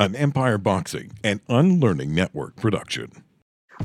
[0.00, 3.22] an Empire Boxing and Unlearning Network production.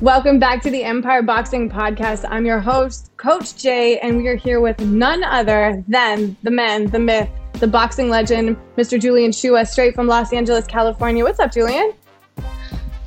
[0.00, 2.26] Welcome back to the Empire Boxing Podcast.
[2.30, 6.86] I'm your host, Coach Jay, and we are here with none other than the man,
[6.86, 7.28] the myth,
[7.60, 8.98] the boxing legend, Mr.
[8.98, 11.22] Julian Chua, straight from Los Angeles, California.
[11.22, 11.92] What's up, Julian?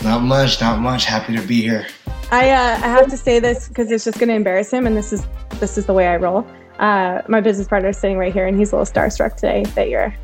[0.04, 1.05] Not much, not much.
[1.05, 1.88] Happy to be here.
[2.32, 4.96] I uh, I have to say this because it's just going to embarrass him, and
[4.96, 5.26] this is
[5.60, 6.46] this is the way I roll.
[6.78, 9.89] Uh, my business partner is sitting right here, and he's a little starstruck today that
[9.89, 10.16] you're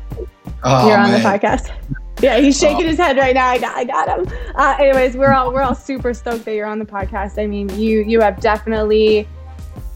[0.62, 1.20] oh, you're on man.
[1.20, 1.74] the podcast.
[2.20, 2.88] Yeah, he's shaking oh.
[2.88, 3.48] his head right now.
[3.48, 4.38] I got, I got him.
[4.54, 7.40] Uh, anyways, we're all we're all super stoked that you're on the podcast.
[7.42, 9.28] I mean, you you have definitely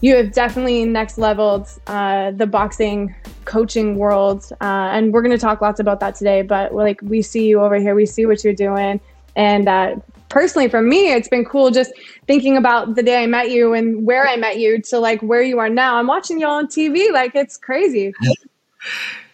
[0.02, 3.14] you have definitely next leveled uh, the boxing
[3.46, 6.42] coaching world, uh, and we're going to talk lots about that today.
[6.42, 9.00] But like we see you over here, we see what you're doing,
[9.34, 9.96] and uh,
[10.28, 11.92] personally for me, it's been cool just
[12.26, 15.42] thinking about the day I met you and where I met you to like where
[15.42, 15.96] you are now.
[15.96, 18.12] I'm watching you all on TV, like it's crazy.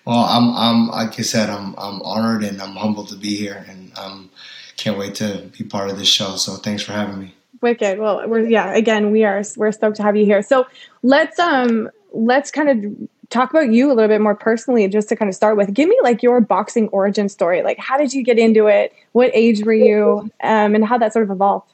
[0.06, 3.65] Well, I'm, I'm, like I said, I'm, I'm honored and I'm humbled to be here,
[3.69, 4.30] and um,
[4.77, 6.37] can't wait to be part of this show.
[6.37, 7.34] So thanks for having me.
[7.60, 7.98] Wicked.
[7.98, 8.74] Well, we're yeah.
[8.74, 10.43] Again, we are we're stoked to have you here.
[10.43, 10.66] So
[11.02, 15.16] let's um let's kind of talk about you a little bit more personally, just to
[15.16, 15.73] kind of start with.
[15.73, 17.63] Give me like your boxing origin story.
[17.63, 18.93] Like, how did you get into it?
[19.13, 20.30] What age were you?
[20.43, 21.73] Um, and how that sort of evolved.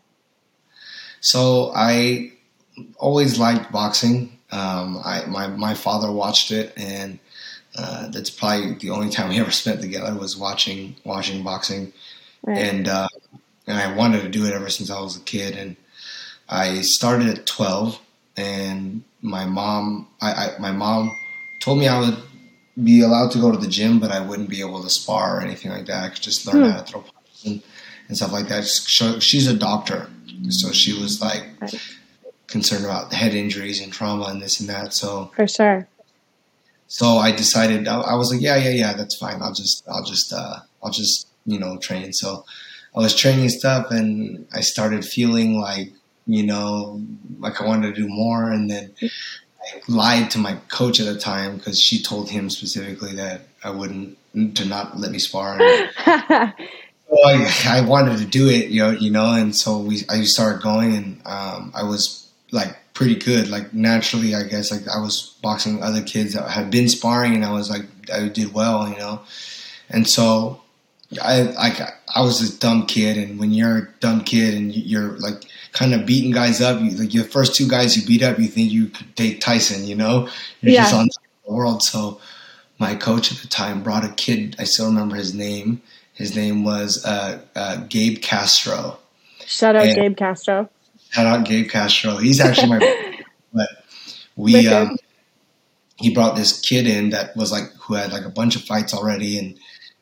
[1.20, 2.32] So I
[2.96, 4.38] always liked boxing.
[4.52, 7.18] Um, I my my father watched it and
[7.76, 11.92] uh, that's probably the only time we ever spent together was watching watching boxing,
[12.42, 12.58] right.
[12.58, 13.08] and uh,
[13.66, 15.56] and I wanted to do it ever since I was a kid.
[15.56, 15.76] And
[16.48, 17.98] I started at twelve,
[18.36, 21.10] and my mom, I, I my mom
[21.60, 22.18] told me I would
[22.82, 25.40] be allowed to go to the gym, but I wouldn't be able to spar or
[25.40, 26.04] anything like that.
[26.04, 26.70] I could just learn hmm.
[26.70, 27.62] how to throw punches and,
[28.08, 28.64] and stuff like that.
[28.64, 30.10] She's a doctor,
[30.48, 31.74] so she was like right.
[32.48, 34.92] concerned about head injuries and trauma and this and that.
[34.92, 35.88] So for sure
[36.92, 39.40] so I decided I, I, was like, yeah, yeah, yeah, that's fine.
[39.40, 42.12] I'll just, I'll just, uh, I'll just, you know, train.
[42.12, 42.44] So
[42.94, 45.90] I was training stuff, and I started feeling like,
[46.26, 47.02] you know,
[47.38, 51.18] like I wanted to do more, and then I lied to my coach at the
[51.18, 54.18] time because she told him specifically that I wouldn't
[54.56, 55.58] to not let me spar.
[56.04, 60.24] so I, I wanted to do it, you know, you know, and so we I
[60.24, 63.48] started going, and um, I was like pretty good.
[63.48, 67.44] Like naturally, I guess like I was boxing other kids that had been sparring, and
[67.44, 69.20] I was like I did well, you know.
[69.90, 70.62] And so
[71.20, 71.80] I like
[72.14, 75.94] I was this dumb kid, and when you're a dumb kid and you're like kind
[75.94, 78.70] of beating guys up, you, like your first two guys you beat up, you think
[78.70, 80.28] you could take Tyson, you know?
[80.60, 80.82] You're yeah.
[80.82, 81.08] just on
[81.46, 81.82] the world.
[81.82, 82.20] So
[82.78, 84.56] my coach at the time brought a kid.
[84.58, 85.82] I still remember his name.
[86.12, 88.98] His name was uh, uh, Gabe Castro.
[89.46, 90.68] Shout out and, Gabe Castro
[91.12, 92.16] Shout out Gabe Castro.
[92.16, 93.20] He's actually my
[93.52, 93.68] but
[94.36, 94.96] we um,
[95.96, 98.94] he brought this kid in that was like who had like a bunch of fights
[98.94, 99.58] already and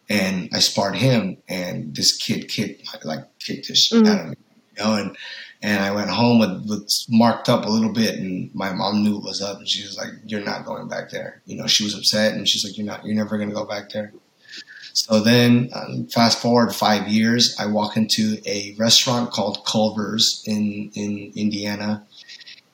[0.08, 4.36] and I sparred him and this kid kicked like kicked his shit out of me,
[4.76, 5.16] you know, and
[5.62, 9.18] and I went home with, with marked up a little bit and my mom knew
[9.18, 11.42] it was up and she was like, You're not going back there.
[11.44, 13.90] You know, she was upset and she's like, You're not you're never gonna go back
[13.90, 14.12] there.
[14.92, 20.90] So then, um, fast forward five years, I walk into a restaurant called Culver's in
[20.94, 22.04] in Indiana,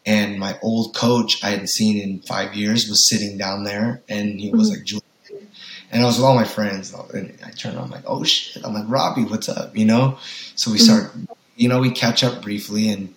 [0.05, 4.41] and my old coach I hadn't seen in five years was sitting down there, and
[4.41, 4.79] he was mm-hmm.
[4.79, 5.49] like, Julian.
[5.91, 8.65] and I was with all my friends, and I turned on, I'm like, oh shit,
[8.65, 10.19] I'm like Robbie, what's up, you know?
[10.55, 10.85] So we mm-hmm.
[10.85, 11.13] start,
[11.57, 13.13] you know, we catch up briefly, and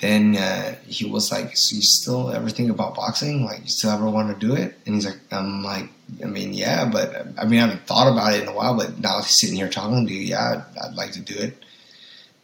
[0.00, 3.44] then uh, he was like, "So you still ever think about boxing?
[3.44, 5.88] Like, you still ever want to do it?" And he's like, "I'm like,
[6.22, 8.76] I mean, yeah, but I mean, I haven't thought about it in a while.
[8.76, 11.64] But now sitting here talking to you, yeah, I'd, I'd like to do it."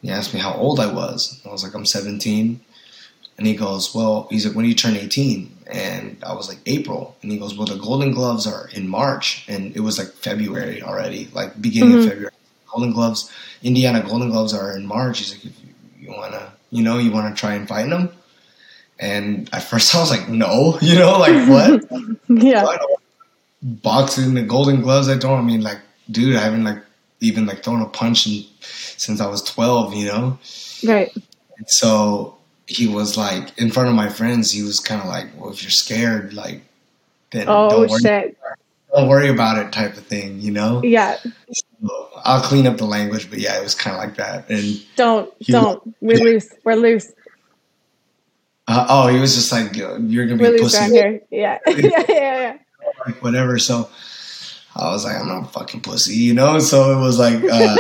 [0.03, 1.41] He asked me how old I was.
[1.47, 2.61] I was like, "I'm 17."
[3.39, 6.59] And he goes, "Well," he's like, "When do you turn 18?" And I was like,
[6.67, 10.09] "April." And he goes, "Well, the Golden Gloves are in March," and it was like
[10.09, 12.01] February already, like beginning mm-hmm.
[12.01, 12.33] of February.
[12.71, 15.21] Golden Gloves, Indiana Golden Gloves are in March.
[15.21, 18.11] He's like, "If you, you wanna." You know, you want to try and fight him.
[18.99, 21.85] And at first I was like, no, you know, like what?
[22.29, 22.65] yeah.
[22.65, 22.81] What?
[23.63, 25.09] Boxing the golden gloves.
[25.09, 25.79] I don't, I mean, like,
[26.11, 26.83] dude, I haven't like
[27.21, 30.39] even like thrown a punch in, since I was 12, you know?
[30.87, 31.13] Right.
[31.57, 32.37] And so
[32.67, 35.63] he was like, in front of my friends, he was kind of like, well, if
[35.63, 36.63] you're scared, like,
[37.31, 38.35] then oh, don't worry.
[38.97, 40.83] Don't worry about it, type of thing, you know?
[40.83, 41.19] Yeah.
[41.53, 44.49] So I'll clean up the language, but yeah, it was kind of like that.
[44.49, 45.85] And don't, don't.
[45.85, 46.25] Was, We're yeah.
[46.25, 46.55] loose.
[46.65, 47.13] We're loose.
[48.67, 50.85] Uh, oh, he was just like, you're gonna be We're a pussy.
[50.93, 51.21] Here.
[51.31, 51.59] Yeah.
[51.67, 52.59] yeah, yeah, yeah.
[53.05, 53.59] Like whatever.
[53.59, 53.91] So
[54.75, 56.59] I was like, I'm not a fucking pussy, you know.
[56.59, 57.77] So it was like uh,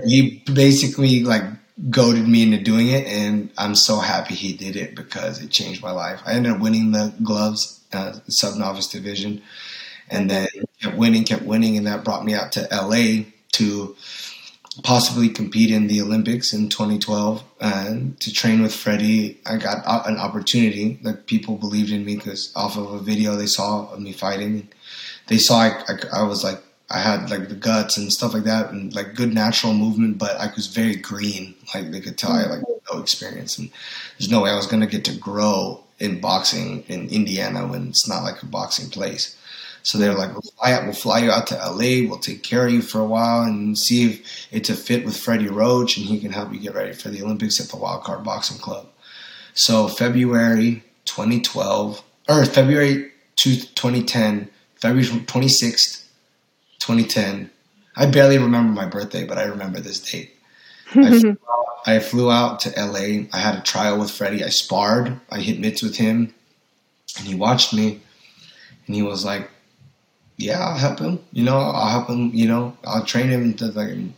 [0.06, 1.42] he basically like
[1.90, 5.82] goaded me into doing it, and I'm so happy he did it because it changed
[5.82, 6.20] my life.
[6.24, 9.42] I ended up winning the gloves, uh, sub novice division,
[10.10, 10.46] and then
[10.82, 13.96] kept winning, kept winning, and that brought me out to LA to
[14.82, 19.40] possibly compete in the Olympics in 2012 and to train with Freddie.
[19.46, 23.46] I got an opportunity that people believed in me because off of a video they
[23.46, 24.68] saw of me fighting,
[25.28, 26.60] they saw I, I, I, was like
[26.90, 30.36] I had like the guts and stuff like that and like good natural movement, but
[30.38, 31.54] I was very green.
[31.72, 33.70] Like they could tell I had like no experience and
[34.18, 38.08] there's no way I was gonna get to grow in boxing in Indiana when it's
[38.08, 39.36] not like a boxing place.
[39.84, 42.08] So they're like, we'll fly, out, we'll fly you out to LA.
[42.08, 45.14] We'll take care of you for a while and see if it's a fit with
[45.14, 48.24] Freddie Roach and he can help you get ready for the Olympics at the Wildcard
[48.24, 48.88] Boxing Club.
[49.52, 56.06] So February 2012, or February 2010, February 26th,
[56.78, 57.50] 2010.
[57.94, 60.34] I barely remember my birthday, but I remember this date.
[60.94, 63.26] I, flew out, I flew out to LA.
[63.34, 64.42] I had a trial with Freddie.
[64.42, 65.20] I sparred.
[65.30, 66.34] I hit mitts with him,
[67.18, 68.00] and he watched me,
[68.86, 69.50] and he was like,
[70.36, 71.20] yeah, I'll help him.
[71.32, 72.30] You know, I'll help him.
[72.34, 73.42] You know, I'll train him.
[73.42, 74.08] Into like, it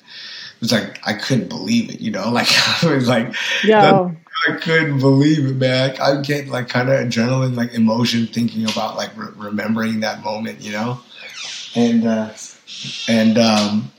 [0.60, 2.00] was like I couldn't believe it.
[2.00, 2.48] You know, like
[2.82, 3.34] I was like,
[3.64, 4.10] yeah,
[4.48, 5.96] I couldn't believe it, man.
[6.00, 10.60] I get like kind of adrenaline, like emotion, thinking about like re- remembering that moment.
[10.60, 11.00] You know,
[11.74, 12.32] and uh,
[13.08, 13.92] and um,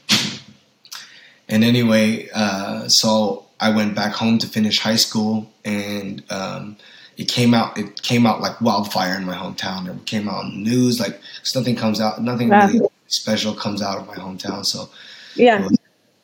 [1.47, 6.23] and anyway, uh, so I went back home to finish high school and.
[6.31, 6.77] Um,
[7.17, 9.93] it came out it came out like wildfire in my hometown.
[9.93, 11.19] It came out in the news like
[11.55, 14.65] nothing comes out nothing really special comes out of my hometown.
[14.65, 14.89] So
[15.35, 15.67] yeah.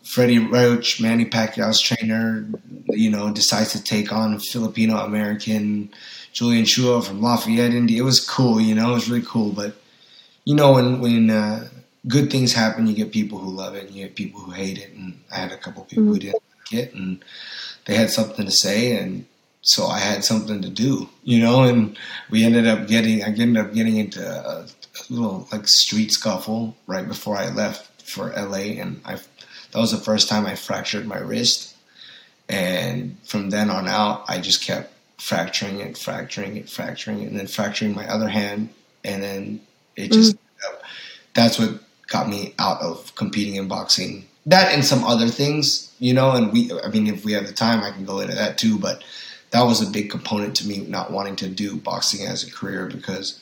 [0.04, 2.46] Freddie Roach, Manny Pacquiao's trainer,
[2.90, 5.90] you know, decides to take on Filipino American
[6.34, 8.02] Julian Chua from Lafayette, Indiana.
[8.02, 9.52] It was cool, you know, it was really cool.
[9.52, 9.76] But
[10.46, 11.70] you know, when when uh,
[12.08, 14.78] good things happen, you get people who love it, and you get people who hate
[14.78, 14.92] it.
[14.92, 16.14] And I had a couple people mm-hmm.
[16.14, 17.24] who didn't like it, and
[17.86, 19.26] they had something to say, and
[19.64, 21.98] so I had something to do, you know, and
[22.30, 24.68] we ended up getting, I ended up getting into a,
[25.10, 28.80] little like street scuffle right before I left for LA.
[28.80, 31.76] And I, that was the first time I fractured my wrist.
[32.48, 37.40] And from then on out, I just kept fracturing it, fracturing it, fracturing it, and
[37.40, 38.70] then fracturing my other hand.
[39.04, 39.62] And then
[39.96, 40.86] it just, mm-hmm.
[41.34, 44.26] that's what got me out of competing in boxing.
[44.46, 47.54] That and some other things, you know, and we, I mean, if we have the
[47.54, 49.04] time, I can go into that too, but
[49.54, 52.88] that was a big component to me not wanting to do boxing as a career
[52.88, 53.40] because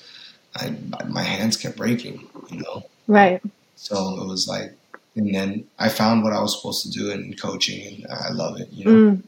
[0.55, 0.75] I,
[1.07, 2.83] my hands kept breaking, you know.
[3.07, 3.41] Right.
[3.77, 4.73] So it was like,
[5.15, 8.59] and then I found what I was supposed to do in coaching, and I love
[8.59, 8.91] it, you know.
[8.91, 9.23] Mm.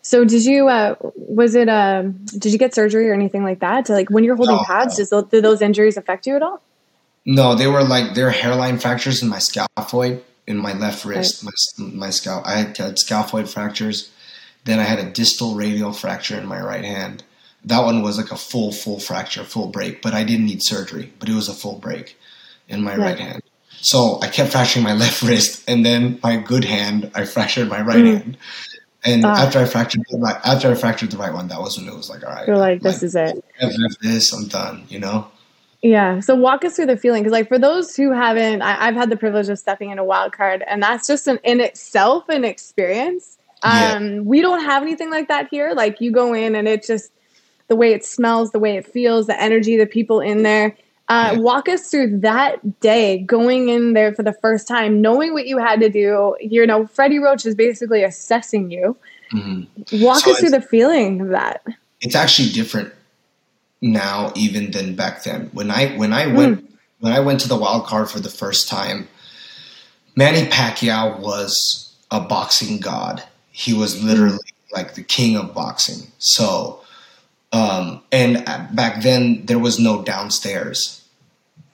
[0.00, 0.68] So did you?
[0.68, 1.68] Uh, was it?
[1.68, 2.04] Uh,
[2.38, 3.86] did you get surgery or anything like that?
[3.86, 5.02] To like when you're holding no, pads, no.
[5.02, 6.62] does those, do those injuries affect you at all?
[7.24, 11.42] No, they were like they're hairline fractures in my scaphoid in my left wrist.
[11.42, 11.52] Right.
[11.78, 12.46] My my scalp.
[12.46, 14.10] I had, had scaphoid fractures
[14.66, 17.24] then I had a distal radial fracture in my right hand.
[17.64, 21.12] That one was like a full, full fracture, full break, but I didn't need surgery,
[21.18, 22.16] but it was a full break
[22.68, 23.42] in my right, right hand.
[23.70, 27.80] So I kept fracturing my left wrist, and then my good hand, I fractured my
[27.80, 28.18] right mm.
[28.18, 28.36] hand.
[29.04, 31.78] And uh, after I fractured the right, after I fractured the right one, that was
[31.78, 33.44] when it was like, all right, you're like, this like, is it.
[33.62, 34.84] I After this, I'm done.
[34.88, 35.28] You know.
[35.82, 36.18] Yeah.
[36.18, 39.10] So walk us through the feeling, because like for those who haven't, I, have had
[39.10, 42.44] the privilege of stepping in a wild card, and that's just an in itself an
[42.44, 43.35] experience.
[43.66, 44.20] Um, yeah.
[44.20, 45.72] We don't have anything like that here.
[45.74, 47.10] Like you go in and it just
[47.68, 50.76] the way it smells, the way it feels, the energy, the people in there.
[51.08, 51.38] Uh, yeah.
[51.38, 55.58] Walk us through that day, going in there for the first time, knowing what you
[55.58, 56.36] had to do.
[56.40, 58.96] You know, Freddie Roach is basically assessing you.
[59.32, 60.02] Mm-hmm.
[60.02, 61.64] Walk so us through the feeling of that.
[62.00, 62.92] It's actually different
[63.80, 65.50] now, even than back then.
[65.52, 66.76] When I when I went mm.
[67.00, 69.08] when I went to the wild card for the first time,
[70.16, 73.22] Manny Pacquiao was a boxing god
[73.56, 76.12] he was literally like the king of boxing.
[76.18, 76.82] So,
[77.54, 78.44] um, and
[78.74, 81.02] back then there was no downstairs.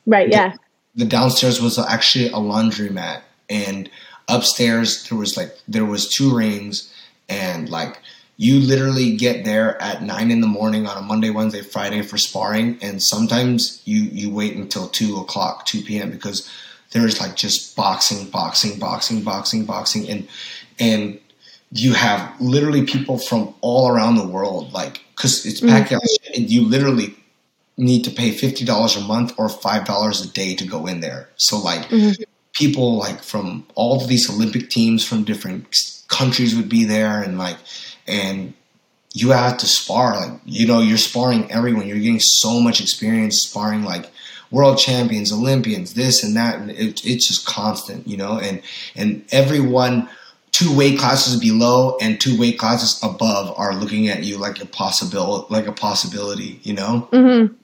[0.07, 0.29] Right.
[0.29, 0.53] Yeah.
[0.95, 3.91] The, the downstairs was actually a laundromat, and
[4.29, 6.95] upstairs there was like there was two rings,
[7.29, 7.99] and like
[8.37, 12.17] you literally get there at nine in the morning on a Monday, Wednesday, Friday for
[12.17, 16.13] sparring, and sometimes you you wait until two o'clock, two p.m.
[16.13, 16.49] because
[16.93, 20.29] there's like just boxing, boxing, boxing, boxing, boxing, and
[20.79, 21.19] and
[21.73, 26.35] you have literally people from all around the world, like because it's Pacquiao, mm-hmm.
[26.35, 27.15] and you literally
[27.77, 31.01] need to pay fifty dollars a month or five dollars a day to go in
[31.01, 31.31] there.
[31.37, 32.23] So like mm-hmm.
[32.53, 35.75] people like from all of these Olympic teams from different
[36.09, 37.57] countries would be there, and like
[38.07, 38.53] and
[39.15, 41.87] you have to spar like you know you're sparring everyone.
[41.89, 44.11] You're getting so much experience sparring like
[44.51, 48.61] world champions, Olympians, this and that, and it, it's just constant, you know, and
[48.95, 50.11] and everyone
[50.53, 54.67] two weight classes below and two weight classes above are looking at you like a
[54.67, 57.09] possibility, like a possibility, you know.
[57.11, 57.55] Mm-hmm.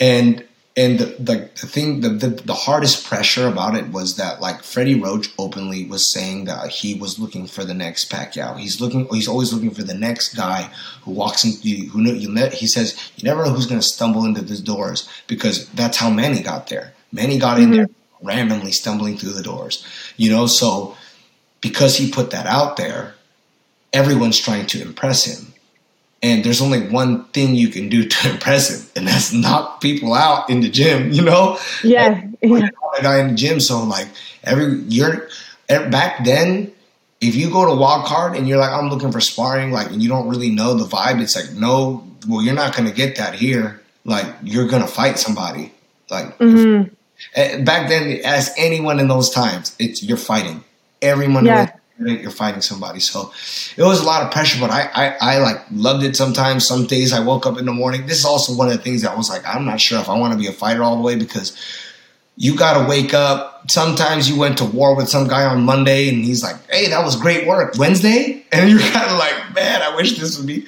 [0.00, 0.44] And
[0.76, 4.62] and the, the, the thing the, the, the hardest pressure about it was that like
[4.62, 8.58] Freddie Roach openly was saying that he was looking for the next Pacquiao.
[8.58, 10.70] He's looking he's always looking for the next guy
[11.02, 11.52] who walks in
[11.88, 15.08] who know you he says you never know who's going to stumble into the doors
[15.26, 16.94] because that's how Manny got there.
[17.12, 17.72] Manny got in mm-hmm.
[17.74, 17.88] there
[18.22, 19.84] randomly stumbling through the doors.
[20.16, 20.96] You know, so
[21.60, 23.14] because he put that out there,
[23.92, 25.52] everyone's trying to impress him.
[26.20, 30.14] And there's only one thing you can do to impress him, and that's knock people
[30.14, 31.58] out in the gym, you know?
[31.82, 32.26] Yeah.
[32.42, 32.68] yeah.
[32.98, 33.60] A guy in the gym.
[33.60, 34.08] So like
[34.42, 35.28] every you're
[35.68, 36.72] back then,
[37.20, 40.02] if you go to wild card and you're like, I'm looking for sparring, like and
[40.02, 43.34] you don't really know the vibe, it's like, no, well, you're not gonna get that
[43.34, 43.80] here.
[44.04, 45.72] Like you're gonna fight somebody.
[46.10, 46.92] Like mm-hmm.
[47.34, 50.64] if, back then, as anyone in those times, it's you're fighting.
[51.02, 53.00] Everyone yeah you're fighting somebody.
[53.00, 53.32] So
[53.76, 56.66] it was a lot of pressure, but I, I, I like loved it sometimes.
[56.66, 58.06] Some days I woke up in the morning.
[58.06, 60.08] This is also one of the things that I was like, I'm not sure if
[60.08, 61.56] I want to be a fighter all the way because
[62.36, 63.70] you got to wake up.
[63.70, 67.04] Sometimes you went to war with some guy on Monday and he's like, hey, that
[67.04, 67.74] was great work.
[67.78, 68.44] Wednesday?
[68.52, 70.66] And you're kind of like, man, I wish this would be,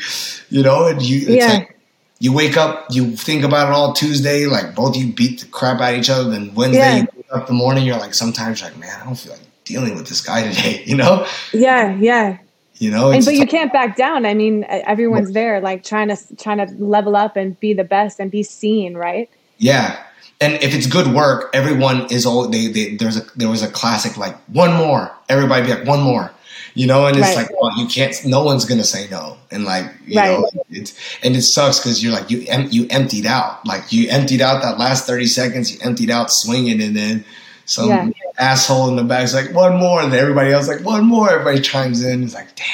[0.48, 1.46] you know, and you, yeah.
[1.46, 1.76] Like,
[2.22, 5.80] you wake up, you think about it all Tuesday, like both you beat the crap
[5.80, 6.28] out of each other.
[6.28, 6.96] Then Wednesday, yeah.
[6.98, 9.40] you wake up the morning, you're like, sometimes you're like, man, I don't feel like
[9.70, 11.26] dealing with this guy today, you know?
[11.52, 12.38] Yeah, yeah.
[12.80, 14.24] You know, and, but you can't back down.
[14.24, 18.18] I mean, everyone's there, like trying to trying to level up and be the best
[18.18, 19.28] and be seen, right?
[19.58, 20.02] Yeah,
[20.40, 23.70] and if it's good work, everyone is all they, they there's a there was a
[23.70, 26.32] classic like one more, everybody be like one more,
[26.72, 27.36] you know, and it's right.
[27.36, 30.40] like well, you can't, no one's gonna say no, and like you right.
[30.40, 34.08] know, it's and it sucks because you're like you em- you emptied out, like you
[34.08, 37.26] emptied out that last thirty seconds, you emptied out swinging, and then
[37.70, 38.10] some yeah.
[38.36, 40.02] asshole in the back is like, one more.
[40.02, 41.30] And everybody else like, one more.
[41.30, 42.24] Everybody chimes in.
[42.24, 42.66] It's like, dang.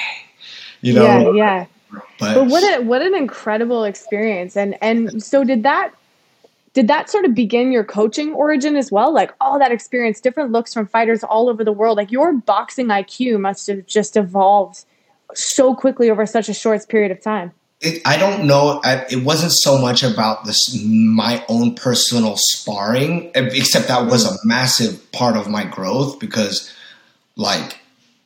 [0.81, 1.33] You know?
[1.35, 2.01] Yeah, yeah.
[2.19, 4.57] But, but what a what an incredible experience.
[4.57, 5.93] And and so did that
[6.73, 9.13] did that sort of begin your coaching origin as well?
[9.13, 11.97] Like all that experience, different looks from fighters all over the world.
[11.99, 14.85] Like your boxing IQ must have just evolved
[15.35, 17.53] so quickly over such a short period of time
[17.87, 18.81] it, I don't know.
[18.85, 25.11] it wasn't so much about this my own personal sparring, except that was a massive
[25.13, 26.75] part of my growth because,
[27.37, 27.79] like,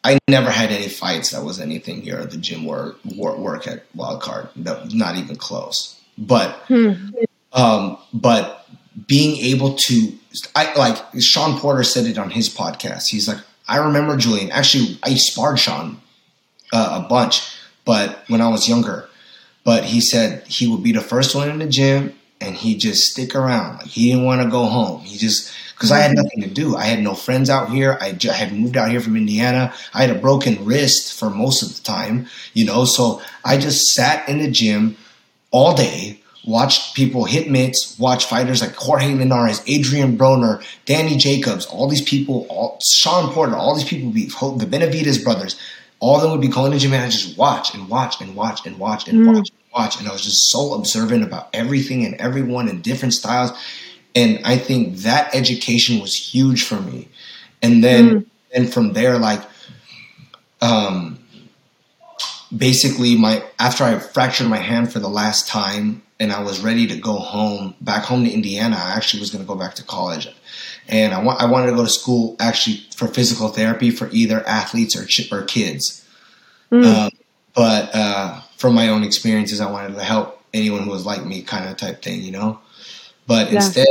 [0.02, 3.92] I never had any fights that was anything here at the gym work work at
[3.94, 4.94] Wildcard.
[4.94, 6.00] Not even close.
[6.16, 6.94] But, hmm.
[7.52, 8.66] um, but
[9.06, 10.12] being able to,
[10.56, 13.08] I like Shawn Porter said it on his podcast.
[13.08, 13.38] He's like,
[13.68, 14.50] I remember Julian.
[14.50, 16.00] Actually, I sparred Shawn
[16.72, 19.09] uh, a bunch, but when I was younger
[19.64, 23.04] but he said he would be the first one in the gym and he just
[23.04, 23.78] stick around.
[23.78, 25.00] Like he didn't want to go home.
[25.02, 26.22] He just because I had mm-hmm.
[26.22, 26.76] nothing to do.
[26.76, 27.96] I had no friends out here.
[28.00, 29.72] I, I had moved out here from Indiana.
[29.94, 32.84] I had a broken wrist for most of the time, you know.
[32.84, 34.96] So I just sat in the gym
[35.50, 41.64] all day, watched people hit mitts, watch fighters like Jorge Linares, Adrian Broner, Danny Jacobs,
[41.64, 45.58] all these people, all, Shawn Porter, all these people, the Benavidez brothers
[46.00, 48.34] all of them would be calling the gym and I just watch and watch and
[48.34, 49.34] watch and watch and mm.
[49.34, 50.00] watch and watch.
[50.00, 53.52] And I was just so observant about everything and everyone and different styles.
[54.14, 57.08] And I think that education was huge for me.
[57.62, 58.26] And then, mm.
[58.52, 59.42] and from there, like,
[60.62, 61.18] um,
[62.54, 66.86] basically my after I fractured my hand for the last time and I was ready
[66.88, 68.76] to go home back home to Indiana.
[68.76, 70.28] I actually was going to go back to college
[70.90, 74.46] and I, wa- I wanted to go to school actually for physical therapy for either
[74.46, 76.06] athletes or ch- or kids.
[76.70, 76.84] Mm.
[76.84, 77.10] Um,
[77.54, 81.42] but uh, from my own experiences, I wanted to help anyone who was like me,
[81.42, 82.60] kind of type thing, you know.
[83.26, 83.56] But yeah.
[83.56, 83.88] instead,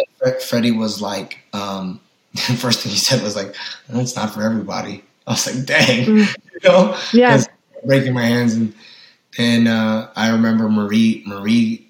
[0.47, 2.01] Freddie was like, um,
[2.33, 3.55] the first thing he said was like,
[3.87, 6.35] "That's not for everybody." I was like, "Dang," mm.
[6.53, 7.41] you know, yeah,
[7.85, 8.73] breaking my hands and
[9.37, 11.88] and uh, I remember Marie Marie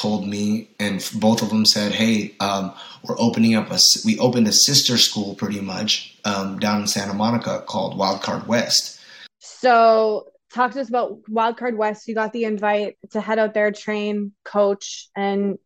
[0.00, 4.46] told me, and both of them said, "Hey, um, we're opening up a we opened
[4.46, 9.00] a sister school pretty much um, down in Santa Monica called Wildcard West."
[9.38, 12.08] So, talk to us about Wildcard West.
[12.08, 15.58] You got the invite to head out there, train, coach, and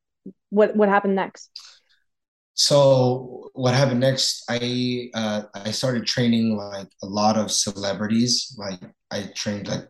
[0.50, 1.50] what what happened next?
[2.54, 4.44] So what happened next?
[4.48, 8.54] I uh, I started training like a lot of celebrities.
[8.58, 9.88] Like I trained like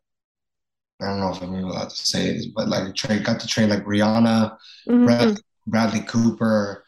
[1.02, 3.68] I don't know if I'm allowed to say this, but like train, got to train
[3.68, 4.56] like Rihanna,
[4.88, 5.04] mm-hmm.
[5.04, 6.84] Brad, Bradley Cooper,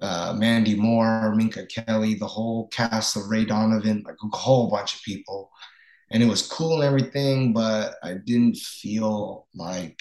[0.00, 4.94] uh, Mandy Moore, Minka Kelly, the whole cast of Ray Donovan, like a whole bunch
[4.94, 5.50] of people.
[6.10, 9.98] And it was cool and everything, but I didn't feel like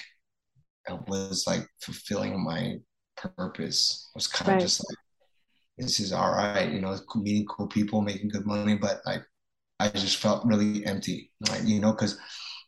[0.88, 2.78] I was like fulfilling my
[3.16, 4.10] purpose.
[4.14, 4.98] I was kind of just like,
[5.78, 9.24] this is all right, you know, meeting cool people, making good money, but like
[9.80, 12.20] I just felt really empty, like you know, because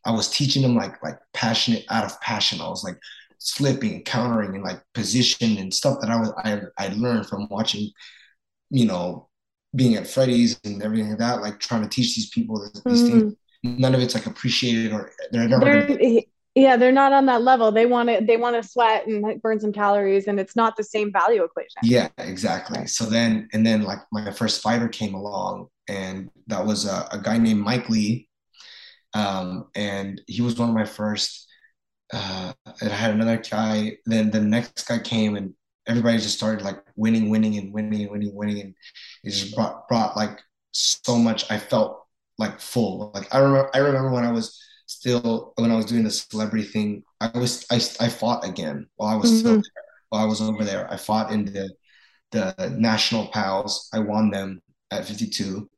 [0.06, 2.62] I was teaching them like like passionate out of passion.
[2.62, 2.98] I was like
[3.38, 7.90] slipping, countering, and like position and stuff that I was I I learned from watching,
[8.70, 9.30] you know,
[9.76, 13.20] being at Freddy's and everything like that, like trying to teach these people these mm-hmm.
[13.20, 13.36] things.
[13.64, 15.66] None of it's like appreciated or they're never.
[15.86, 16.22] They're,
[16.56, 17.72] yeah, they're not on that level.
[17.72, 20.84] They want to they want to sweat and burn some calories, and it's not the
[20.84, 21.80] same value equation.
[21.84, 22.88] Yeah, exactly.
[22.88, 27.20] So then, and then like my first fighter came along, and that was a, a
[27.20, 28.28] guy named Mike Lee,
[29.14, 31.48] um, and he was one of my first.
[32.14, 33.98] Uh, and I had another guy.
[34.06, 35.54] Then the next guy came, and
[35.88, 38.76] everybody just started like winning, winning, and winning, and winning, winning, and
[39.24, 40.40] it just brought brought like
[40.72, 41.50] so much.
[41.50, 42.06] I felt
[42.38, 43.12] like full.
[43.14, 46.66] Like I remember, I remember when I was still when I was doing the celebrity
[46.66, 49.40] thing, I was I, I fought again while I was mm-hmm.
[49.40, 50.92] still there, while I was over there.
[50.92, 51.72] I fought in the
[52.32, 53.90] the national pals.
[53.94, 55.70] I won them at 52,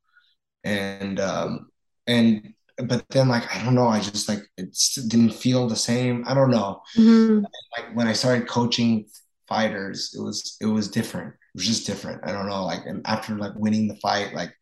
[0.63, 1.69] and um
[2.07, 4.75] and but then like I don't know, I just like it
[5.07, 6.23] didn't feel the same.
[6.27, 6.81] I don't know.
[6.97, 7.43] Mm-hmm.
[7.77, 9.05] Like when I started coaching
[9.47, 11.33] fighters, it was it was different.
[11.33, 12.21] It was just different.
[12.23, 12.65] I don't know.
[12.65, 14.53] Like and after like winning the fight, like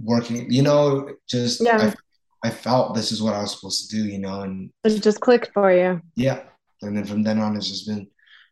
[0.00, 1.92] working, you know, just yeah.
[2.42, 5.02] I, I felt this is what I was supposed to do, you know, and it
[5.02, 6.00] just clicked for you.
[6.14, 6.42] Yeah.
[6.82, 8.08] And then from then on, it's just been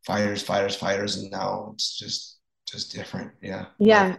[0.06, 3.32] fighters, fighters, fighters, and now it's just just different.
[3.42, 3.66] Yeah.
[3.78, 4.16] Yeah.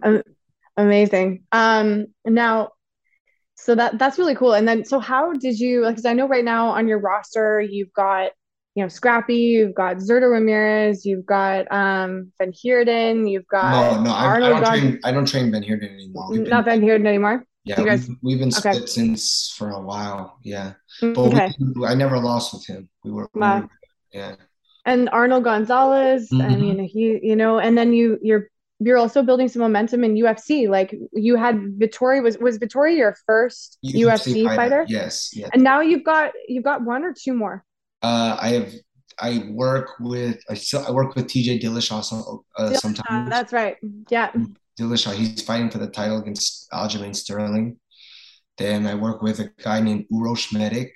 [0.77, 1.43] Amazing.
[1.51, 2.07] Um.
[2.25, 2.69] Now,
[3.55, 4.53] so that that's really cool.
[4.53, 5.85] And then, so how did you?
[5.87, 8.31] Because I know right now on your roster, you've got
[8.75, 14.03] you know Scrappy, you've got Zurdo Ramirez, you've got um Van Heerden, you've got no,
[14.03, 14.99] no, I, I, don't train.
[15.03, 16.29] I don't train Van Heerden anymore.
[16.31, 17.45] We've not been, Van Heerden anymore.
[17.65, 18.85] Yeah, you guys, we've, we've been split okay.
[18.87, 20.39] since for a while.
[20.43, 21.53] Yeah, but okay.
[21.75, 22.89] we, I never lost with him.
[23.03, 23.55] We were, wow.
[23.55, 23.69] we were
[24.13, 24.35] yeah.
[24.85, 26.41] And Arnold Gonzalez, mm-hmm.
[26.41, 28.49] I mean, he, you know, and then you, you're,
[28.85, 30.67] you're also building some momentum in UFC.
[30.69, 34.55] Like you had Vettori was was Vettori your first UFC, UFC fighter?
[34.55, 34.85] fighter?
[34.87, 35.49] Yes, yes.
[35.53, 37.63] And now you've got you've got one or two more.
[38.01, 38.73] Uh, I have
[39.19, 43.29] I work with I still I work with TJ Dillashaw also uh, sometimes.
[43.29, 43.77] That's right.
[44.09, 44.31] Yeah.
[44.79, 45.13] Dillashaw.
[45.13, 47.79] He's fighting for the title against Aljamain Sterling.
[48.57, 50.95] Then I work with a guy named Uros Medic.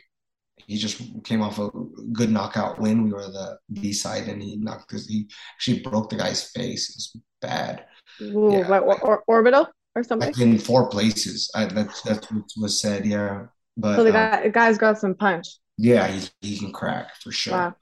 [0.68, 1.70] He just came off a
[2.12, 3.04] good knockout win.
[3.04, 5.08] We were the B side, and he knocked this.
[5.08, 6.90] He actually broke the guy's face.
[6.90, 7.86] It was bad.
[8.22, 8.68] Ooh, yeah.
[8.68, 10.28] what, or, or, orbital or something?
[10.28, 11.50] Like in four places.
[11.56, 13.06] I, that's that's what was said.
[13.06, 13.46] Yeah,
[13.78, 15.48] but so the guy, um, the guy's got some punch.
[15.78, 17.54] Yeah, he, he can crack for sure.
[17.54, 17.76] Wow.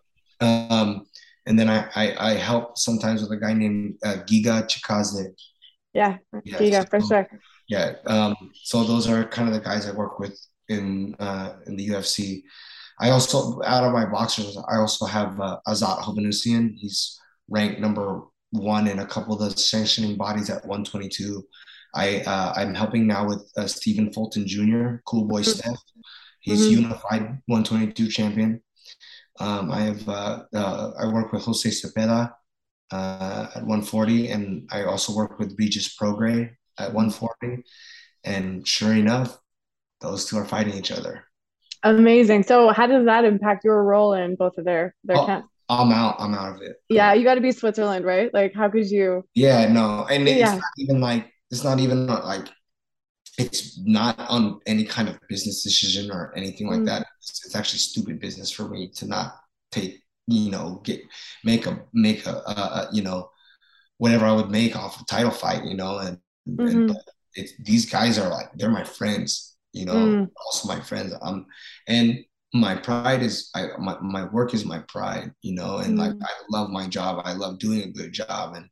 [0.69, 1.07] Um,
[1.45, 5.33] and then I, I, I help sometimes with a guy named uh, Giga Chikadze.
[5.93, 7.29] Yeah, yeah Giga so, for sure.
[7.67, 7.93] Yeah.
[8.05, 11.87] Um, so those are kind of the guys I work with in uh, in the
[11.89, 12.43] UFC.
[12.99, 16.75] I also out of my boxers, I also have uh, Azat Hovhannisyan.
[16.75, 21.43] He's ranked number one in a couple of the sanctioning bodies at 122.
[21.93, 24.97] I uh, I'm helping now with uh, Stephen Fulton Jr.
[25.05, 25.51] Cool Boy mm-hmm.
[25.51, 25.81] Steph.
[26.39, 26.83] He's mm-hmm.
[26.83, 28.61] unified 122 champion.
[29.39, 32.31] Um, I have uh, uh, I work with Jose Zepeda
[32.91, 37.63] uh, at 140, and I also work with Regis Prograis at 140.
[38.23, 39.37] And sure enough,
[40.01, 41.25] those two are fighting each other.
[41.85, 42.43] Amazing.
[42.43, 45.47] So, how does that impact your role in both of their their oh, camps?
[45.69, 46.15] I'm out.
[46.19, 46.77] I'm out of it.
[46.89, 48.33] Yeah, you got to be Switzerland, right?
[48.33, 49.23] Like, how could you?
[49.35, 50.55] Yeah, no, and it's yeah.
[50.55, 52.47] not even like it's not even like
[53.37, 56.85] it's not on any kind of business decision or anything like mm.
[56.87, 57.05] that.
[57.21, 59.35] It's, it's, actually stupid business for me to not
[59.71, 61.01] take, you know, get
[61.43, 63.29] make a make a, a, a you know,
[63.97, 66.17] whatever I would make off a title fight, you know, and,
[66.47, 66.67] mm-hmm.
[66.67, 66.97] and
[67.33, 70.29] it's these guys are like they're my friends, you know, mm.
[70.45, 71.13] also my friends.
[71.21, 71.45] Um,
[71.87, 75.99] and my pride is I my, my work is my pride, you know, and mm.
[75.99, 77.21] like I love my job.
[77.25, 78.69] I love doing a good job, and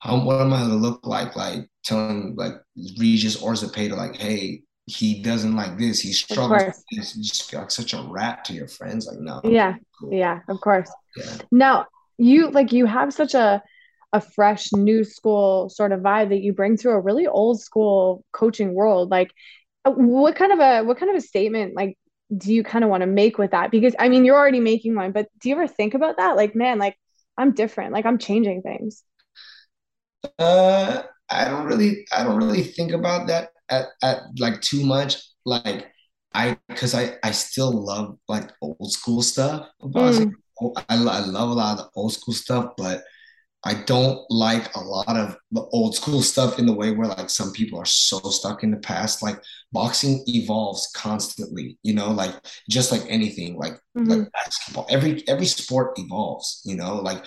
[0.00, 1.36] how what am I gonna look like?
[1.36, 2.54] Like telling like
[2.98, 7.16] Regis or Zepeda, like, hey, he doesn't like this, he struggles with this.
[7.16, 9.06] You just feel like such a rat to your friends.
[9.06, 9.40] Like, no.
[9.44, 9.74] Yeah.
[9.98, 10.14] Cool.
[10.14, 10.90] Yeah, of course.
[11.16, 11.36] Yeah.
[11.52, 13.62] Now you like you have such a
[14.12, 18.24] a fresh new school sort of vibe that you bring to a really old school
[18.32, 19.10] coaching world.
[19.10, 19.32] Like
[19.84, 21.96] what kind of a what kind of a statement like
[22.36, 23.70] do you kind of want to make with that?
[23.70, 26.36] Because I mean you're already making one, but do you ever think about that?
[26.36, 26.96] Like, man, like
[27.36, 29.02] I'm different, like I'm changing things.
[30.38, 35.16] Uh, I don't really, I don't really think about that at, at like too much.
[35.44, 35.90] Like
[36.34, 39.68] I, cause I, I still love like old school stuff.
[39.82, 40.32] Mm.
[40.88, 43.02] I, I love a lot of the old school stuff, but
[43.62, 47.28] I don't like a lot of the old school stuff in the way where like
[47.28, 49.22] some people are so stuck in the past.
[49.22, 49.38] Like
[49.70, 52.34] boxing evolves constantly, you know, like
[52.70, 54.04] just like anything, like mm-hmm.
[54.04, 54.86] like basketball.
[54.88, 57.22] Every every sport evolves, you know, like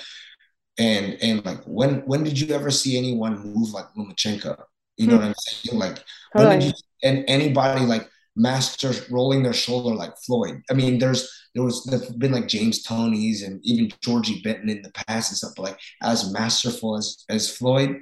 [0.79, 4.57] and and like when when did you ever see anyone move like Lomachenko?
[4.97, 5.21] You know mm-hmm.
[5.21, 5.79] what I'm saying?
[5.79, 10.61] Like when did you and anybody like master rolling their shoulder like Floyd.
[10.69, 14.81] I mean, there's there was there's been like James Toney's and even Georgie Benton in
[14.81, 17.97] the past and stuff, but like as masterful as as Floyd,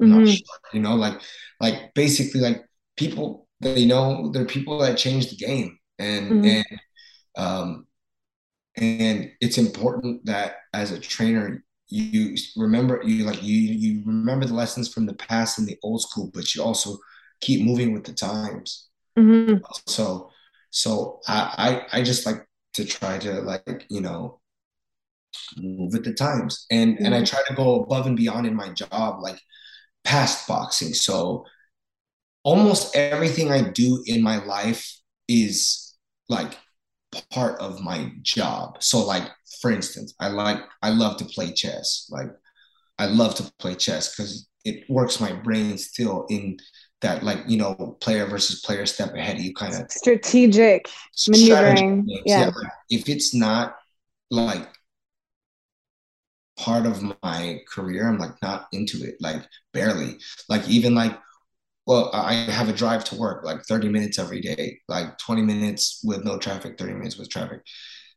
[0.00, 0.24] mm-hmm.
[0.24, 1.20] sure, you know, like
[1.60, 2.64] like basically like
[2.96, 5.78] people that you know, they're people that change the game.
[5.98, 6.44] And mm-hmm.
[6.44, 6.80] and
[7.36, 7.86] um
[8.76, 14.54] and it's important that as a trainer you remember you like you you remember the
[14.54, 16.98] lessons from the past and the old school, but you also
[17.40, 18.88] keep moving with the times.
[19.18, 19.62] Mm-hmm.
[19.86, 20.30] So
[20.70, 24.40] so I, I I just like to try to like you know
[25.56, 27.04] move with the times and mm-hmm.
[27.04, 27.26] and I mm-hmm.
[27.26, 29.38] try to go above and beyond in my job like
[30.04, 30.94] past boxing.
[30.94, 31.44] So
[32.44, 35.94] almost everything I do in my life is
[36.28, 36.56] like
[37.30, 38.82] part of my job.
[38.82, 39.28] So like
[39.60, 42.08] for instance, I like I love to play chess.
[42.10, 42.28] Like
[42.98, 46.56] I love to play chess because it works my brain still in
[47.02, 50.88] that like you know player versus player step ahead you kind of strategic
[51.28, 52.44] maneuvering yeah, yeah.
[52.46, 52.54] Like,
[52.90, 53.76] if it's not
[54.30, 54.66] like
[56.58, 60.18] part of my career i'm like not into it like barely.
[60.48, 61.18] Like even like
[61.86, 66.00] well i have a drive to work like 30 minutes every day like 20 minutes
[66.02, 67.60] with no traffic 30 minutes with traffic.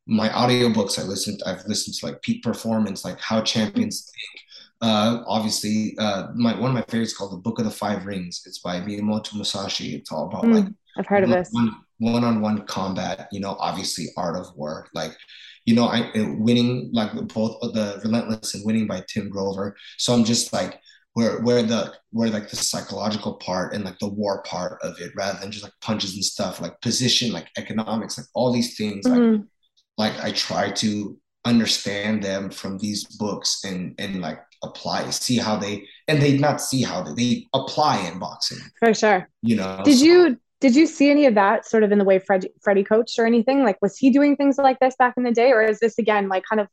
[0.07, 4.45] My audiobooks i listened i've listened to like peak performance like how champions think
[4.81, 8.43] uh, obviously, uh, my one of my favorites called the Book of the Five Rings.
[8.45, 9.95] It's by Miyamoto Musashi.
[9.95, 11.51] It's all about mm, like I've heard of this
[11.97, 13.27] one on one combat.
[13.31, 14.87] You know, obviously, art of war.
[14.93, 15.15] Like,
[15.65, 19.75] you know, I winning like both the Relentless and winning by Tim Grover.
[19.97, 20.79] So I'm just like
[21.13, 25.11] where where the where like the psychological part and like the war part of it,
[25.13, 29.05] rather than just like punches and stuff, like position, like economics, like all these things.
[29.05, 29.43] Mm-hmm.
[29.97, 35.37] Like, like I try to understand them from these books and and like apply, see
[35.37, 38.59] how they and they not see how they, they apply in boxing.
[38.79, 39.29] For sure.
[39.41, 39.81] You know.
[39.83, 40.05] Did so.
[40.05, 43.17] you did you see any of that sort of in the way Fred, Freddie coached
[43.17, 43.63] or anything?
[43.63, 45.51] Like was he doing things like this back in the day?
[45.51, 46.67] Or is this again like kind of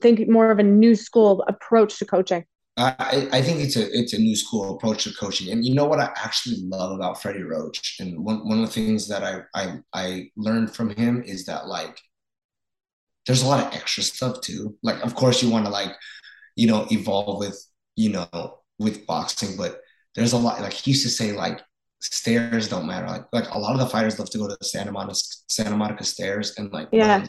[0.00, 2.44] think more of a new school approach to coaching?
[2.76, 5.52] I, I think it's a it's a new school approach to coaching.
[5.52, 7.96] And you know what I actually love about Freddie Roach?
[8.00, 11.66] And one, one of the things that I, I I learned from him is that
[11.66, 12.00] like
[13.30, 14.76] there's a lot of extra stuff too.
[14.82, 15.92] Like of course you want to like
[16.60, 17.58] you know, evolve with,
[17.96, 19.56] you know, with boxing.
[19.56, 19.80] But
[20.14, 21.60] there's a lot, like he used to say, like,
[22.00, 23.06] stairs don't matter.
[23.06, 25.14] Like, like a lot of the fighters love to go to the Santa Monica,
[25.48, 27.24] Santa Monica stairs and like, yeah.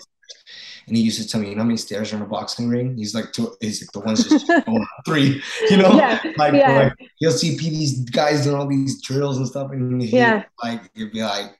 [0.87, 2.67] And he used to tell me, you know how many stairs are in a boxing
[2.67, 2.97] ring?
[2.97, 4.51] He's like, two, he's like the ones just
[5.05, 6.19] three, you know, yeah.
[6.37, 6.71] like, yeah.
[6.71, 10.89] like you'll see these guys doing all these drills and stuff, and he, yeah, like
[10.95, 11.57] you'd be like,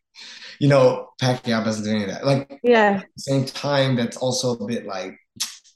[0.60, 2.26] you know, Pacquiao doesn't do any of that.
[2.26, 5.18] Like, yeah, at the same time, that's also a bit like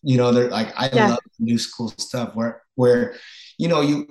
[0.05, 1.09] you know, they're like I yeah.
[1.09, 3.15] love new school stuff where where
[3.57, 4.07] you know you.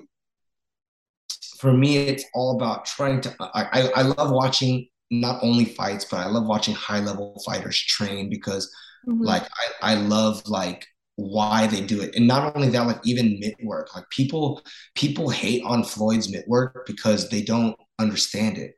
[1.60, 3.34] For me, it's all about trying to.
[3.40, 8.28] I I love watching not only fights, but I love watching high level fighters train
[8.28, 8.70] because,
[9.08, 9.22] mm-hmm.
[9.22, 9.44] like,
[9.82, 10.84] I I love like
[11.16, 14.60] why they do it and not only that like even mitt work like people
[14.96, 18.74] people hate on floyd's mitt work because they don't understand it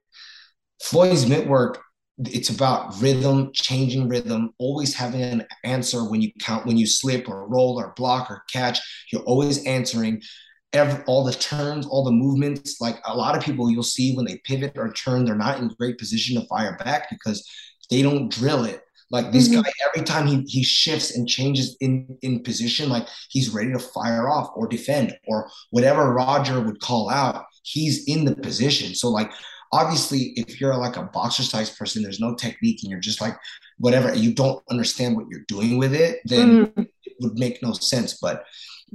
[0.80, 1.82] floyd's mitt work
[2.18, 7.28] it's about rhythm, changing rhythm, always having an answer when you count, when you slip
[7.28, 8.80] or roll or block or catch.
[9.12, 10.22] You're always answering
[10.72, 12.80] every, all the turns, all the movements.
[12.80, 15.68] Like a lot of people you'll see when they pivot or turn, they're not in
[15.78, 17.46] great position to fire back because
[17.90, 18.80] they don't drill it.
[19.10, 19.60] Like this mm-hmm.
[19.60, 23.78] guy, every time he he shifts and changes in in position, like he's ready to
[23.78, 27.44] fire off or defend or whatever Roger would call out.
[27.62, 28.96] He's in the position.
[28.96, 29.30] So like
[29.76, 33.36] obviously if you're like a boxer size person there's no technique and you're just like
[33.78, 36.88] whatever you don't understand what you're doing with it then mm.
[37.04, 38.44] it would make no sense but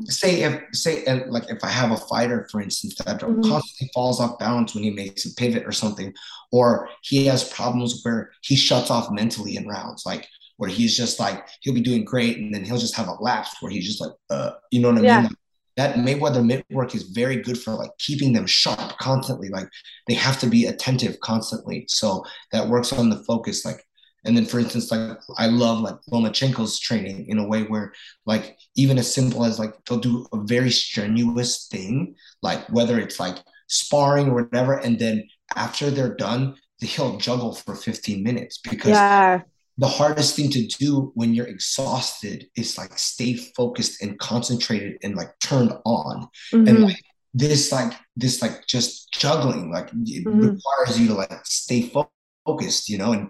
[0.05, 3.43] say if say like if i have a fighter for instance that mm.
[3.43, 6.11] constantly falls off balance when he makes a pivot or something
[6.51, 11.19] or he has problems where he shuts off mentally in rounds like where he's just
[11.19, 14.01] like he'll be doing great and then he'll just have a lapse where he's just
[14.01, 15.21] like uh you know what i yeah.
[15.21, 15.35] mean
[15.77, 19.49] that Mayweather mitt work is very good for like keeping them sharp constantly.
[19.49, 19.69] Like
[20.07, 21.85] they have to be attentive constantly.
[21.87, 23.65] So that works on the focus.
[23.65, 23.85] Like,
[24.25, 27.93] and then for instance, like I love like Lomachenko's training in a way where
[28.25, 33.19] like even as simple as like they'll do a very strenuous thing, like whether it's
[33.19, 38.91] like sparring or whatever, and then after they're done, he'll juggle for 15 minutes because
[38.91, 39.41] yeah
[39.77, 45.15] the hardest thing to do when you're exhausted is like stay focused and concentrated and
[45.15, 46.67] like turned on mm-hmm.
[46.67, 47.01] and like
[47.33, 50.39] this like this like just juggling like it mm-hmm.
[50.39, 52.11] requires you to like stay fo-
[52.45, 53.29] focused you know and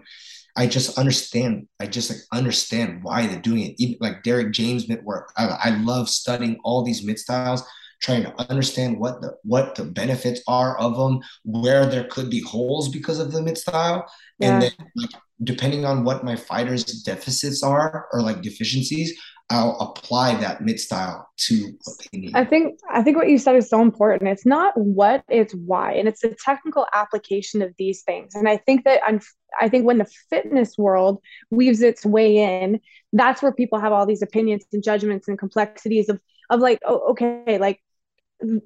[0.56, 4.88] i just understand i just like understand why they're doing it even like derrick james
[4.88, 7.62] mitt work I, I love studying all these mitt styles
[8.02, 12.40] trying to understand what the what the benefits are of them, where there could be
[12.40, 14.04] holes because of the mitt style,
[14.38, 14.54] yeah.
[14.54, 15.10] and then like
[15.44, 19.18] depending on what my fighters' deficits are or like deficiencies,
[19.50, 22.36] I'll apply that mitt style to what they need.
[22.36, 24.30] I think I think what you said is so important.
[24.30, 28.34] It's not what, it's why, and it's the technical application of these things.
[28.34, 29.20] And I think that I'm,
[29.60, 32.80] I think when the fitness world weaves its way in,
[33.12, 37.10] that's where people have all these opinions and judgments and complexities of of like, oh,
[37.10, 37.80] okay, like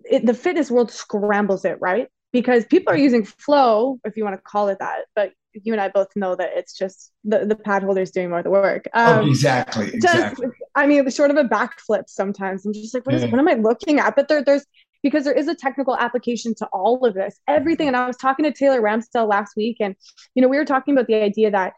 [0.04, 2.08] it, the fitness world scrambles it, right?
[2.32, 5.32] Because people are using flow, if you want to call it that, but
[5.64, 8.44] you and I both know that it's just the, the pad holders doing more of
[8.44, 8.84] the work.
[8.94, 9.90] Oh, um, oh, exactly.
[9.92, 10.46] Exactly.
[10.48, 12.66] Just, I mean, short of a backflip sometimes.
[12.66, 13.30] I'm just like, what, is, yeah.
[13.30, 14.16] what am I looking at?
[14.16, 14.66] But there, there's
[15.02, 17.86] because there is a technical application to all of this, everything.
[17.86, 19.94] And I was talking to Taylor Ramsdell last week, and
[20.34, 21.74] you know, we were talking about the idea that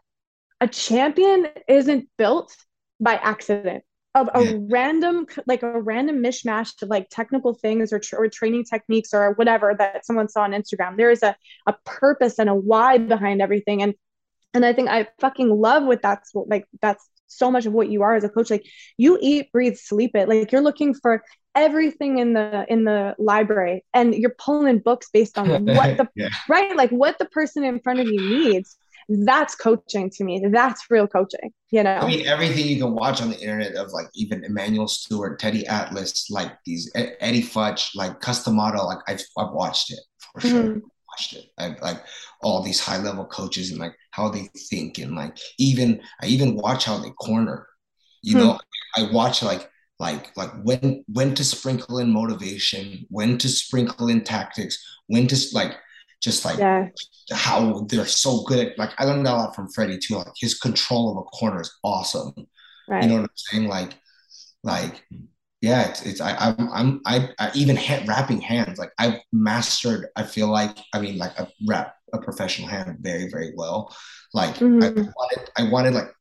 [0.61, 2.55] a champion isn't built
[2.99, 3.83] by accident
[4.19, 9.13] of a random like a random mishmash of like technical things or, or training techniques
[9.13, 10.97] or whatever that someone saw on instagram.
[10.97, 11.35] There is a,
[11.67, 13.81] a purpose and a why behind everything.
[13.81, 13.93] And
[14.55, 17.89] and i think i fucking love what that's what like that's so much of what
[17.89, 18.49] you are as a coach.
[18.49, 18.65] Like
[18.97, 20.27] you eat breathe sleep it.
[20.27, 21.23] Like you're looking for
[21.55, 25.65] everything in the in the library and you're pulling books based on what
[25.97, 26.29] the yeah.
[26.47, 28.77] right like what the person in front of you needs
[29.09, 30.45] that's coaching to me.
[30.51, 32.01] That's real coaching, you know?
[32.01, 35.67] I mean, everything you can watch on the internet of like even Emanuel Steward, Teddy
[35.67, 39.99] Atlas, like these Eddie Futch, like Cus D'Amato, like I've, I've watched it
[40.31, 40.69] for sure.
[40.69, 40.79] Mm-hmm.
[41.09, 41.45] Watched it.
[41.57, 42.01] I like
[42.41, 46.55] all these high level coaches and like how they think and like even I even
[46.55, 47.67] watch how they corner.
[48.21, 48.59] You hmm know,
[48.95, 49.69] I watch like
[49.99, 55.37] like like when when to sprinkle in motivation, when to sprinkle in tactics, when to
[55.53, 55.75] like
[56.21, 56.87] just like yeah.
[57.31, 60.15] how they're so good at like I learned that a lot from Freddie too.
[60.15, 62.33] Like his control of a corner is awesome.
[62.87, 63.03] Right.
[63.03, 63.67] You know what I'm saying?
[63.67, 63.93] Like,
[64.63, 65.03] like
[65.61, 70.07] yeah, it's, it's I, I'm I'm I, I even hand, wrapping hands like I've mastered.
[70.15, 73.95] I feel like I mean like I wrap a professional hand very very well.
[74.33, 74.83] Like mm-hmm.
[74.83, 76.11] I wanted I wanted like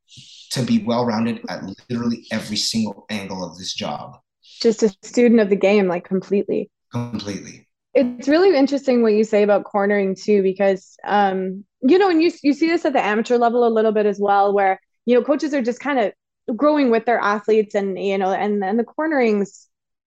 [0.53, 4.17] to be well rounded at literally every single angle of this job.
[4.61, 6.71] Just a student of the game, like completely.
[6.93, 7.68] Completely
[7.99, 12.31] it's really interesting what you say about cornering too, because um, you know, and you
[12.43, 15.25] you see this at the amateur level a little bit as well, where you know
[15.25, 18.85] coaches are just kind of growing with their athletes, and you know, and then the
[18.85, 19.67] cornerings,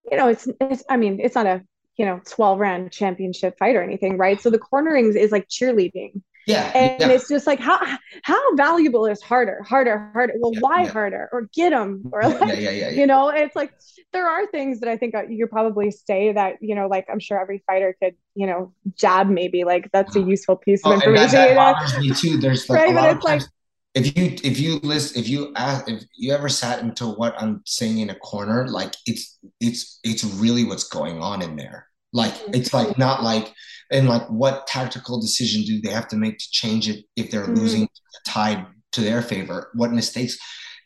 [0.09, 1.63] you know, it's it's I mean, it's not a
[1.97, 4.41] you know 12 round championship fight or anything, right?
[4.41, 6.21] So the cornerings is like cheerleading.
[6.47, 6.71] Yeah.
[6.73, 7.09] And yeah.
[7.09, 7.79] it's just like how
[8.23, 10.33] how valuable is harder, harder, harder.
[10.39, 10.89] Well, yeah, why yeah.
[10.89, 11.29] harder?
[11.31, 13.73] Or get them or like, you know, it's like
[14.11, 17.39] there are things that I think you probably say that, you know, like I'm sure
[17.39, 21.23] every fighter could, you know, jab maybe like that's a useful piece of oh, information.
[21.23, 22.37] And that, that bothers me too.
[22.37, 23.51] There's like right, a lot of times like,
[23.93, 27.61] if you if you list if you ask if you ever sat into what I'm
[27.65, 31.87] saying in a corner, like it's it's it's really what's going on in there.
[32.13, 32.55] Like mm-hmm.
[32.55, 33.53] it's like not like
[33.91, 37.43] and like what tactical decision do they have to make to change it if they're
[37.43, 37.55] mm-hmm.
[37.55, 37.89] losing
[38.25, 39.69] tied to their favor?
[39.73, 40.37] What mistakes?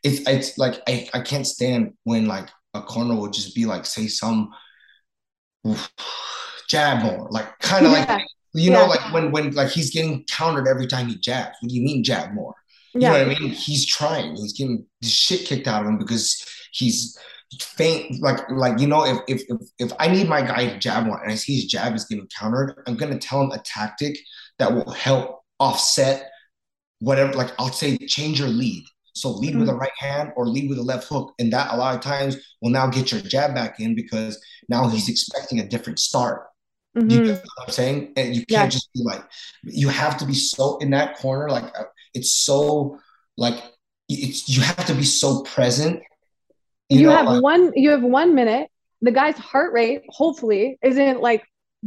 [0.04, 3.86] It's it's like I, I can't stand when like a corner will just be like
[3.86, 4.52] say some
[6.68, 8.16] jab more like kind of yeah.
[8.16, 8.80] like you yeah.
[8.80, 11.56] know like when when like he's getting countered every time he jabs.
[11.60, 12.54] What do you mean jab more?
[12.94, 13.12] You yeah.
[13.12, 13.50] know what I mean?
[13.50, 14.36] He's trying.
[14.36, 17.18] He's getting shit kicked out of him because he's
[17.62, 21.08] faint like like you know if if if, if I need my guy to jab
[21.08, 24.18] one and I see his jab is getting countered, I'm gonna tell him a tactic
[24.60, 26.32] that will help offset
[27.00, 27.34] whatever.
[27.34, 28.84] Like I'll say, change your lead.
[29.14, 29.62] So lead mm-hmm.
[29.62, 32.02] with a right hand or lead with a left hook, and that a lot of
[32.02, 36.48] times will now get your jab back in because now he's expecting a different start.
[36.98, 37.10] Mm-hmm.
[37.10, 38.14] You know what I'm saying?
[38.18, 38.68] And you can't yeah.
[38.68, 39.24] just be like,
[39.64, 41.50] you have to be so in that corner.
[41.50, 43.00] Like uh, it's so
[43.38, 43.62] like
[44.10, 46.02] it's you have to be so present
[46.90, 48.70] you, you know, have one you have one minute.
[49.02, 51.44] The guy's heart rate hopefully isn't like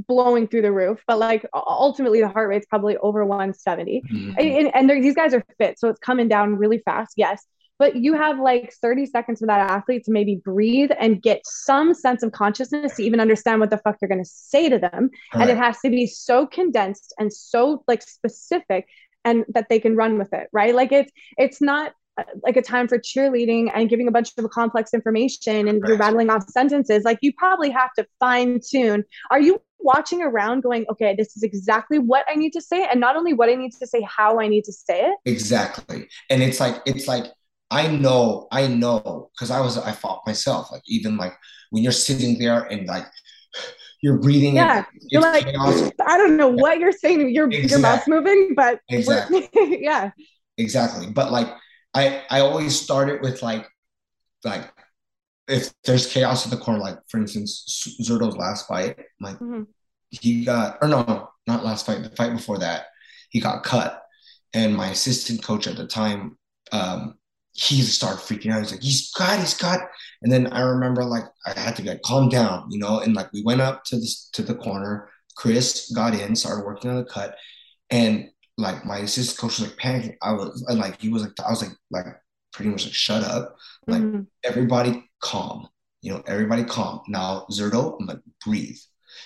[0.06, 4.32] blowing through the roof but like ultimately the heart rate's probably over 170 mm-hmm.
[4.38, 7.44] and, and these guys are fit so it's coming down really fast yes.
[7.78, 11.94] But you have like 30 seconds for that athlete to maybe breathe and get some
[11.94, 15.10] sense of consciousness to even understand what the fuck you're going to say to them.
[15.32, 15.42] Right.
[15.42, 18.88] and it has to be so condensed and so like specific
[19.24, 20.74] and that they can run with it right?
[20.74, 24.50] Like it's it's not Uh, like a time for cheerleading and giving a bunch of
[24.50, 25.88] complex information and right.
[25.88, 29.04] you're rattling off sentences like you probably have to fine tune.
[29.30, 32.98] Are you watching around going okay this is exactly what i need to say and
[32.98, 35.16] not only what i need to say how i need to say it?
[35.26, 36.08] Exactly.
[36.28, 37.26] And it's like it's like
[37.70, 41.34] i know i know because i was i fought myself like even like
[41.70, 43.06] when you're sitting there and like
[44.02, 44.84] you're breathing yeah.
[45.10, 45.92] you're like chaos.
[46.04, 47.70] i don't know what you're saying your exactly.
[47.70, 49.48] your mouth's moving but exactly.
[49.54, 50.10] Yeah.
[50.58, 51.06] Exactly.
[51.06, 51.48] But like
[51.98, 53.66] I I always started with like
[54.44, 54.72] like
[55.48, 57.64] if there's chaos in the corner, like for instance,
[58.02, 59.62] Zurdo's last fight, like mm-hmm.
[60.10, 62.86] he got, or no, not last fight, the fight before that,
[63.30, 64.02] he got cut.
[64.52, 66.36] And my assistant coach at the time,
[66.70, 67.14] um,
[67.52, 68.60] he started freaking out.
[68.60, 69.80] He's like, he's cut, he's cut.
[70.22, 73.32] And then I remember like I had to get calm down, you know, and like
[73.32, 75.08] we went up to the to the corner.
[75.36, 77.36] Chris got in, started working on the cut,
[77.90, 80.16] and like my assistant coach was like panicking.
[80.20, 82.06] I was like, he was like, I was like, like
[82.52, 84.22] pretty much like, shut up, like mm-hmm.
[84.44, 85.68] everybody calm,
[86.02, 87.00] you know, everybody calm.
[87.08, 88.76] Now Zurdo, I'm like, breathe,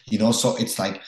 [0.07, 0.33] you know.
[0.33, 1.01] So it's like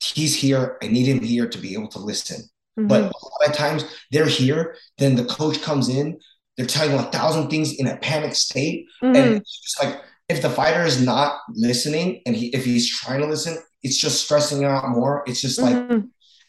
[0.00, 0.78] he's here.
[0.82, 2.42] I need him here to be able to listen.
[2.78, 2.86] Mm-hmm.
[2.86, 6.18] But a lot of times they're here, then the coach comes in,
[6.56, 8.86] they're telling you a thousand things in a panic state.
[9.02, 9.16] Mm-hmm.
[9.16, 13.20] And it's just like if the fighter is not listening and he if he's trying
[13.20, 15.24] to listen, it's just stressing out more.
[15.26, 16.06] It's just like mm-hmm.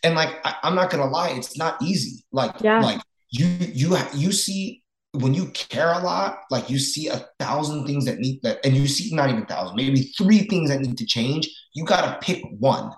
[0.07, 2.23] And like I, am not gonna lie, it's not easy.
[2.31, 2.81] Like yeah.
[2.81, 7.85] like you you you see when you care a lot, like you see a thousand
[7.85, 10.97] things that need that, and you see not even thousand, maybe three things that need
[10.97, 11.49] to change.
[11.73, 12.91] You gotta pick one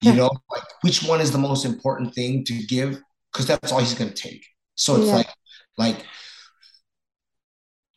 [0.00, 3.00] you know like which one is the most important thing to give
[3.32, 5.16] because that's all he's going to take so it's yeah.
[5.16, 5.28] like
[5.76, 6.04] like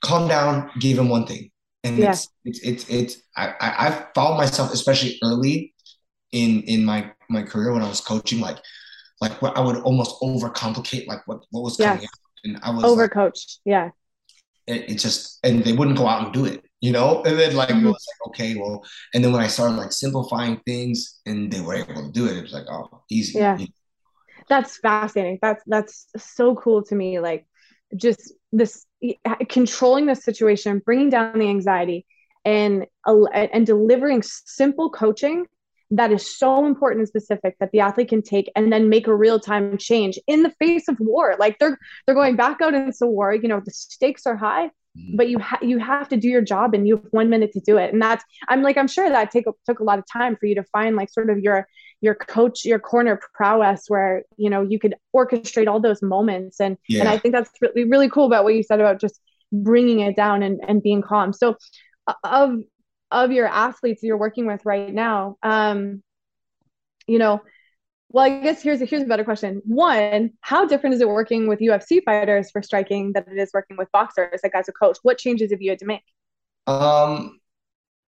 [0.03, 1.51] calm down give him one thing
[1.83, 2.11] and yeah.
[2.11, 5.73] it's it's it's, it's I, I i found myself especially early
[6.31, 8.57] in in my my career when i was coaching like
[9.19, 12.09] like i would almost overcomplicate like what what was coming out.
[12.43, 13.89] And i was overcoached like, yeah.
[14.67, 17.21] It, it, just and they wouldn't go out and do it you know?
[17.23, 17.85] And then like mm-hmm.
[17.85, 21.61] it was like okay well and then when i started like simplifying things and they
[21.61, 23.57] were able to do it it was like oh easy yeah.
[24.49, 25.39] that's fascinating.
[25.41, 27.45] That's that's so cool to me like
[27.95, 28.85] just this
[29.49, 32.05] controlling the situation bringing down the anxiety
[32.45, 35.45] and and delivering simple coaching
[35.91, 39.15] that is so important and specific that the athlete can take and then make a
[39.15, 43.05] real time change in the face of war like they're they're going back out into
[43.05, 45.17] war you know the stakes are high mm-hmm.
[45.17, 47.59] but you ha- you have to do your job and you have one minute to
[47.59, 50.35] do it and that's i'm like i'm sure that take took a lot of time
[50.37, 51.67] for you to find like sort of your
[51.99, 56.77] your coach your corner prowess where you know you could orchestrate all those moments and
[56.87, 57.01] yeah.
[57.01, 59.19] and i think that's really really cool about what you said about just
[59.53, 61.57] bringing it down and, and being calm so
[62.23, 62.55] of
[63.11, 66.01] of your athletes you're working with right now um
[67.07, 67.41] you know
[68.09, 69.61] well i guess here's a here's a better question.
[69.65, 73.77] One how different is it working with ufc fighters for striking than it is working
[73.77, 74.97] with boxers like as a coach?
[75.03, 76.03] What changes have you had to make?
[76.67, 77.39] Um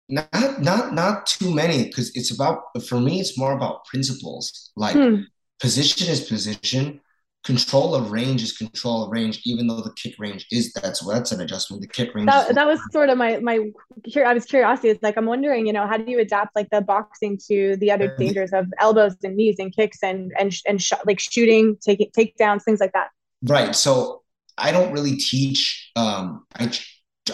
[0.08, 4.70] not not not too many because it's about for me it's more about principles.
[4.76, 5.22] Like hmm.
[5.60, 7.00] position is position
[7.44, 11.30] control of range is control of range, even though the kick range is that's that's
[11.30, 11.82] an adjustment.
[11.82, 12.26] The kick range.
[12.26, 13.70] That, that was sort of my my.
[14.16, 14.88] I was curiosity.
[14.88, 17.90] It's like I'm wondering, you know, how do you adapt like the boxing to the
[17.90, 22.10] other dangers of elbows and knees and kicks and and and sh- like shooting, taking
[22.10, 23.08] takedowns, things like that.
[23.42, 23.74] Right.
[23.74, 24.22] So
[24.56, 25.90] I don't really teach.
[25.96, 26.72] Um, I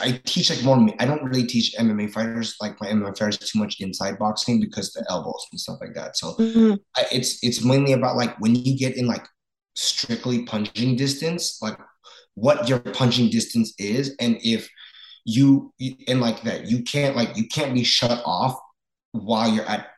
[0.01, 0.89] I teach like more.
[0.99, 4.93] I don't really teach MMA fighters like my MMA fighters too much inside boxing because
[4.93, 6.17] the elbows and stuff like that.
[6.17, 6.75] So mm-hmm.
[6.97, 9.25] I, it's it's mainly about like when you get in like
[9.81, 11.79] strictly punching distance, like
[12.35, 14.69] what your punching distance is, and if
[15.25, 15.73] you
[16.09, 18.59] and like that, you can't like you can't be shut off
[19.13, 19.89] while you're at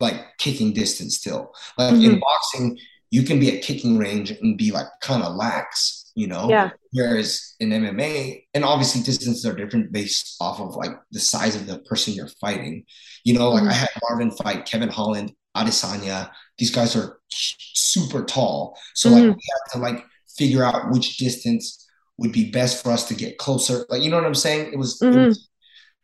[0.00, 1.52] like kicking distance still.
[1.76, 2.04] Like mm-hmm.
[2.04, 2.78] in boxing,
[3.10, 6.48] you can be at kicking range and be like kind of lax, you know?
[6.48, 6.70] Yeah.
[6.92, 11.66] Whereas in MMA, and obviously distances are different based off of like the size of
[11.66, 12.84] the person you're fighting.
[13.24, 13.70] You know, like mm-hmm.
[13.70, 16.30] I had Marvin fight Kevin Holland, Adesanya.
[16.58, 18.78] These guys are super tall.
[18.94, 19.34] So like mm.
[19.34, 20.04] we had to like
[20.36, 23.86] figure out which distance would be best for us to get closer.
[23.88, 24.72] Like you know what I'm saying?
[24.72, 25.18] It was, mm-hmm.
[25.18, 25.48] it was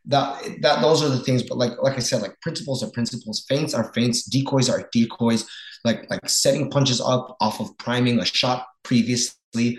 [0.07, 1.43] that that those are the things.
[1.43, 3.45] But like like I said, like principles are principles.
[3.49, 4.25] Feints are feints.
[4.25, 5.49] Decoys are decoys.
[5.85, 9.79] Like like setting punches up off of priming a shot previously.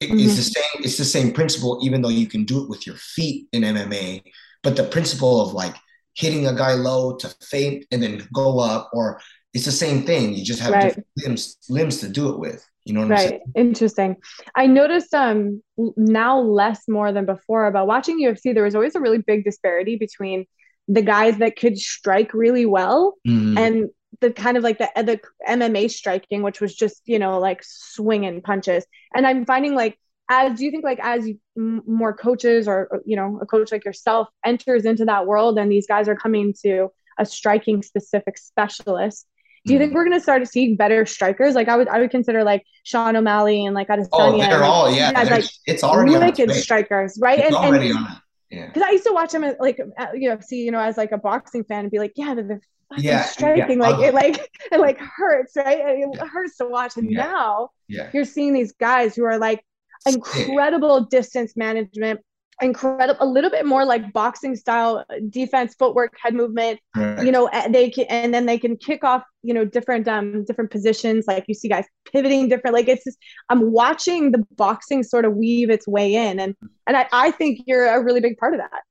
[0.00, 0.18] It, mm-hmm.
[0.18, 0.84] It's the same.
[0.84, 4.22] It's the same principle, even though you can do it with your feet in MMA.
[4.62, 5.74] But the principle of like
[6.14, 9.20] hitting a guy low to feint and then go up, or
[9.54, 10.34] it's the same thing.
[10.34, 10.88] You just have right.
[10.88, 12.64] different limbs limbs to do it with.
[12.84, 13.20] You know what right.
[13.20, 13.42] I'm saying?
[13.54, 14.16] Interesting.
[14.54, 15.62] I noticed um
[15.96, 18.54] now less more than before about watching UFC.
[18.54, 20.46] There was always a really big disparity between
[20.86, 23.58] the guys that could strike really well mm-hmm.
[23.58, 27.62] and the kind of like the the MMA striking, which was just you know like
[27.62, 28.84] swinging punches.
[29.14, 29.98] And I'm finding like
[30.30, 33.46] as do you think like as you, m- more coaches or, or you know a
[33.46, 37.82] coach like yourself enters into that world and these guys are coming to a striking
[37.82, 39.26] specific specialist
[39.64, 39.84] do you hmm.
[39.84, 41.54] think we're gonna start to see better strikers?
[41.54, 44.08] Like I would, I would consider like Sean O'Malley and like Adesanya.
[44.12, 45.10] Oh, they're all yeah.
[45.10, 47.38] like it's already wicked strikers, right?
[47.38, 48.18] It's and, already and, on it.
[48.50, 48.66] Yeah.
[48.66, 51.18] Because I used to watch them at, like at UFC, you know, as like a
[51.18, 52.60] boxing fan, and be like, yeah, they're,
[52.96, 53.78] yeah, striking.
[53.78, 53.88] Yeah.
[53.88, 55.78] Like oh, it, like it like hurts, right?
[55.80, 56.96] It hurts to watch.
[56.96, 57.24] And yeah.
[57.24, 58.10] now, yeah.
[58.12, 59.62] you're seeing these guys who are like
[60.06, 62.20] incredible distance management,
[62.60, 67.24] incredible a little bit more like boxing style defense footwork head movement right.
[67.24, 70.70] you know they can and then they can kick off you know different um different
[70.70, 71.26] positions.
[71.26, 75.34] Like you see guys pivoting different like it's just i'm watching the boxing sort of
[75.34, 76.56] weave its way in and
[76.86, 78.82] and i, I think you're a really big part of that.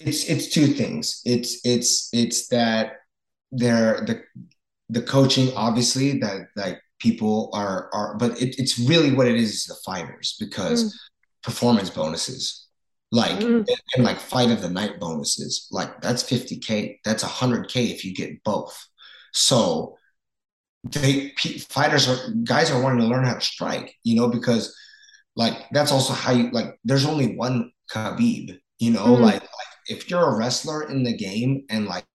[0.00, 1.20] It's it's two things.
[1.24, 2.92] It's it's it's that
[3.52, 4.22] they're the
[4.88, 9.64] the coaching obviously that like people are are but it, it's really what it is
[9.64, 10.98] the fighters because mm
[11.48, 12.66] performance bonuses.
[13.10, 13.58] Like mm.
[13.58, 15.66] and, and, like fight of the night bonuses.
[15.70, 18.76] Like that's 50k that's 100k if you get both.
[19.32, 19.96] So
[20.84, 21.32] they
[21.70, 24.74] fighters are guys are wanting to learn how to strike you know because
[25.34, 29.20] like that's also how you like there's only one khabib you know mm.
[29.20, 32.06] like, like if you're a wrestler in the game and like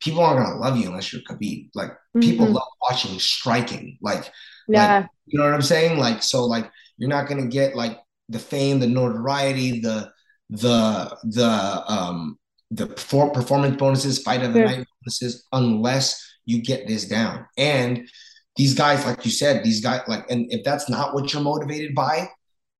[0.00, 1.70] people aren't gonna love you unless you're khabib.
[1.74, 2.20] Like mm-hmm.
[2.20, 3.98] people love watching striking.
[4.00, 4.30] Like
[4.68, 4.98] yeah.
[4.98, 5.98] like, you know what i'm saying?
[5.98, 7.98] Like so like you're not gonna get like
[8.28, 10.10] the fame, the notoriety, the
[10.50, 12.38] the the um
[12.70, 14.66] the performance bonuses, fight of the yeah.
[14.66, 17.46] night bonuses, unless you get this down.
[17.56, 18.08] And
[18.56, 21.94] these guys, like you said, these guys, like, and if that's not what you're motivated
[21.94, 22.28] by,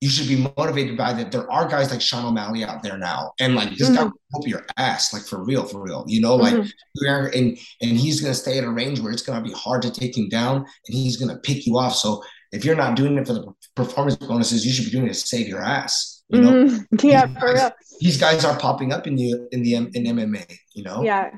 [0.00, 1.32] you should be motivated by that.
[1.32, 3.96] There are guys like Sean O'Malley out there now, and like this mm-hmm.
[3.96, 6.04] guy will whoop your ass, like for real, for real.
[6.06, 7.26] You know, like, mm-hmm.
[7.38, 10.16] and and he's gonna stay at a range where it's gonna be hard to take
[10.16, 10.66] him down, and
[10.96, 11.94] he's gonna pick you off.
[11.94, 12.22] So
[12.56, 15.14] if you're not doing it for the performance bonuses, you should be doing it to
[15.14, 16.24] save your ass.
[16.28, 17.06] You know, mm-hmm.
[17.06, 17.70] yeah, these for guys, real.
[18.00, 20.58] These guys are popping up in the in the in MMA.
[20.74, 21.30] You know, yeah,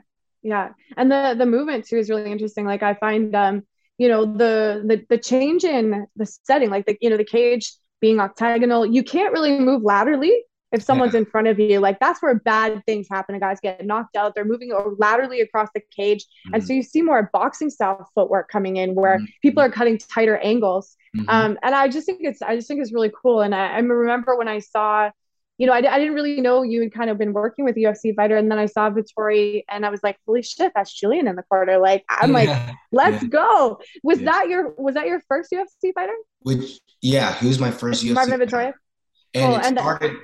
[0.42, 2.64] yeah, and the the movement too is really interesting.
[2.64, 3.66] Like I find, um,
[3.98, 7.74] you know, the the the change in the setting, like the you know the cage
[8.00, 11.20] being octagonal, you can't really move laterally if someone's yeah.
[11.20, 14.34] in front of you like that's where bad things happen and guys get knocked out
[14.34, 16.54] they're moving laterally across the cage mm-hmm.
[16.54, 19.24] and so you see more boxing style footwork coming in where mm-hmm.
[19.42, 21.28] people are cutting tighter angles mm-hmm.
[21.28, 23.78] um, and i just think it's i just think it's really cool and I, I
[23.78, 25.10] remember when i saw
[25.56, 27.80] you know I, I didn't really know you had kind of been working with a
[27.80, 31.26] ufc fighter and then i saw Vettori and i was like holy shit that's julian
[31.26, 32.36] in the corner like i'm yeah.
[32.36, 33.28] like let's yeah.
[33.28, 37.70] go was that your was that your first ufc fighter which yeah he was my
[37.70, 38.72] first UFC Marvin Vettori
[39.34, 40.16] and oh, it and started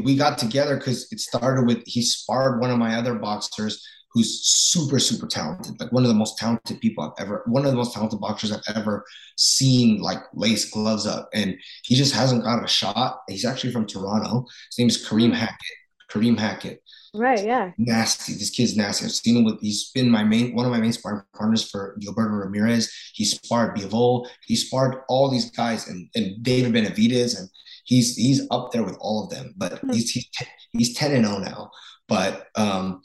[0.00, 4.40] we got together because it started with he sparred one of my other boxers who's
[4.42, 7.76] super super talented like one of the most talented people i've ever one of the
[7.76, 9.04] most talented boxers i've ever
[9.38, 11.28] seen like lace gloves up.
[11.32, 13.20] And he just hasn't got a shot.
[13.28, 14.44] He's actually from toronto.
[14.70, 15.34] His name is kareem hmm.
[15.34, 15.76] hackett.
[16.10, 16.82] Kareem hackett
[17.14, 20.66] right yeah nasty this kid's nasty i've seen him with he's been my main one
[20.66, 25.50] of my main sparring partners for gilberto ramirez he sparred bivol he sparred all these
[25.50, 27.48] guys and, and david Benavidez, and
[27.84, 29.54] he's he's up there with all of them.
[29.56, 29.92] But mm-hmm.
[29.92, 30.28] he's he's,
[30.72, 31.70] he's ten and zero oh now.
[32.08, 33.02] But um,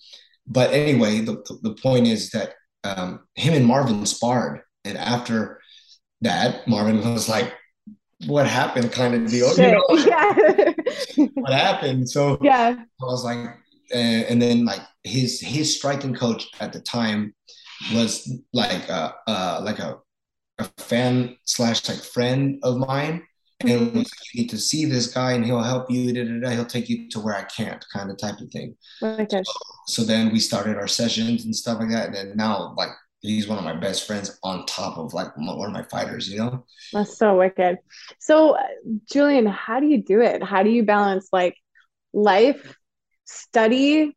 [0.48, 5.60] but anyway, the, the, the point is that um, him and Marvin sparred, and after
[6.22, 7.54] that, Marvin was like,
[8.28, 9.54] "What happened?" kind of deal.
[9.58, 11.26] You know, yeah.
[11.34, 12.10] what happened?
[12.10, 13.40] So yeah, I was like,
[13.94, 17.34] uh, and then like his his striking coach at the time
[17.94, 19.98] was like a uh, like a
[20.60, 23.24] a fan slash like friend of mine
[23.62, 26.24] and it was like you need to see this guy and he'll help you da,
[26.24, 28.76] da, da, he'll take you to where i can't kind of type of thing.
[29.02, 29.42] Okay.
[29.44, 29.54] so,
[29.88, 32.90] so then we started our sessions and stuff like that and then now like
[33.22, 36.38] he's one of my best friends on top of like one of my fighters you
[36.38, 36.66] know?
[36.92, 37.80] That's so wicked.
[38.20, 38.58] So
[39.12, 40.44] julian how do you do it?
[40.44, 41.56] How do you balance like
[42.14, 42.78] life
[43.26, 44.16] study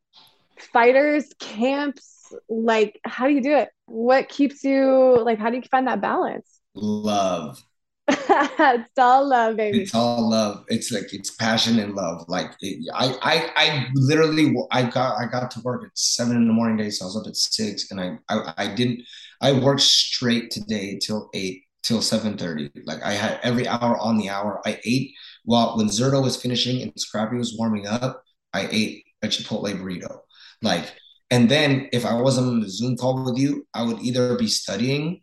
[0.72, 5.62] fighters camps like how do you do it what keeps you like how do you
[5.70, 7.62] find that balance love
[8.08, 9.82] it's all love, baby.
[9.82, 10.64] It's all love.
[10.68, 12.24] It's like it's passion and love.
[12.28, 16.46] Like it, I, I, I literally, I got, I got to work at seven in
[16.46, 19.02] the morning day, so I was up at six, and I, I, I didn't,
[19.40, 22.70] I worked straight today till eight, till seven thirty.
[22.84, 24.60] Like I had every hour on the hour.
[24.64, 25.12] I ate
[25.44, 28.22] while when Zurdo was finishing and Scrappy was warming up.
[28.52, 30.20] I ate a Chipotle burrito.
[30.62, 30.94] Like,
[31.30, 34.46] and then if I wasn't on the Zoom call with you, I would either be
[34.46, 35.22] studying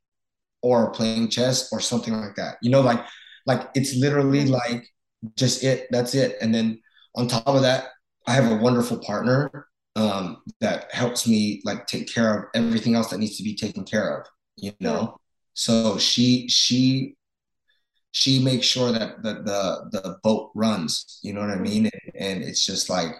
[0.62, 2.58] or playing chess or something like that.
[2.62, 3.04] You know, like
[3.46, 4.88] like it's literally like
[5.36, 5.88] just it.
[5.92, 6.38] That's it.
[6.42, 6.82] And then
[7.16, 7.90] on top of that,
[8.28, 13.10] I have a wonderful partner um, that helps me like take care of everything else
[13.10, 14.28] that needs to be taken care of.
[14.56, 15.18] You know,
[15.54, 17.16] so she she
[18.12, 21.20] she makes sure that the the the boat runs.
[21.24, 21.86] You know what I mean?
[21.86, 23.12] And, and it's just like,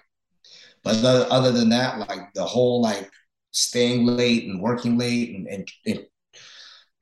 [0.84, 3.10] but other than that, like the whole like
[3.52, 5.48] staying late and working late and,
[5.86, 6.06] and,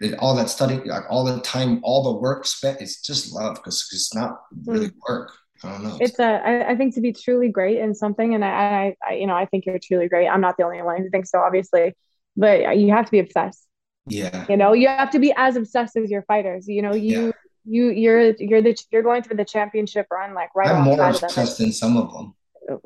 [0.02, 3.56] and all that study, like all the time, all the work spent, it's just love
[3.56, 4.96] because it's not really mm.
[5.08, 5.32] work.
[5.64, 5.98] I don't know.
[6.00, 9.28] It's a, I, I think to be truly great in something, and I, I, you
[9.28, 10.28] know, I think you're truly great.
[10.28, 11.96] I'm not the only one who thinks so, obviously,
[12.36, 13.68] but you have to be obsessed.
[14.08, 14.46] Yeah.
[14.50, 16.68] You know, you have to be as obsessed as your fighters.
[16.68, 17.34] You know, you,
[17.66, 20.70] you you're you're the you're going through the championship run like right.
[20.70, 22.34] I'm more obsessed than some of them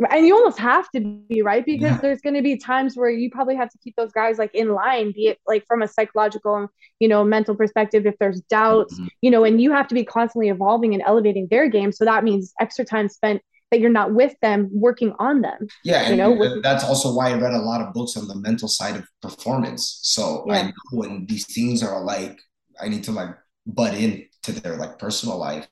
[0.09, 1.97] and you almost have to be right because yeah.
[1.97, 4.69] there's going to be times where you probably have to keep those guys like in
[4.69, 6.67] line be it like from a psychological
[6.99, 9.07] you know mental perspective if there's doubts mm-hmm.
[9.21, 12.23] you know and you have to be constantly evolving and elevating their game so that
[12.23, 16.31] means extra time spent that you're not with them working on them yeah you know
[16.31, 19.05] with- that's also why i read a lot of books on the mental side of
[19.21, 20.53] performance so yeah.
[20.53, 22.39] i know when these things are like
[22.81, 23.29] i need to like
[23.67, 25.67] butt in to their like personal life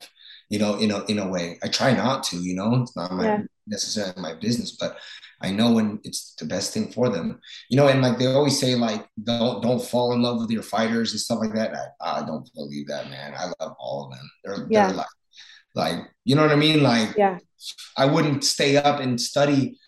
[0.53, 1.57] you know, in a in a way.
[1.63, 3.41] I try not to, you know, it's not my yeah.
[3.65, 4.97] necessarily my business, but
[5.41, 7.39] I know when it's the best thing for them.
[7.69, 10.61] You know, and like they always say, like don't don't fall in love with your
[10.61, 11.73] fighters and stuff like that.
[11.99, 13.33] I, I don't believe that, man.
[13.35, 14.31] I love all of them.
[14.43, 14.87] They're, yeah.
[14.87, 15.07] they're like
[15.73, 16.83] like you know what I mean?
[16.83, 17.39] Like yeah.
[17.97, 19.79] I wouldn't stay up and study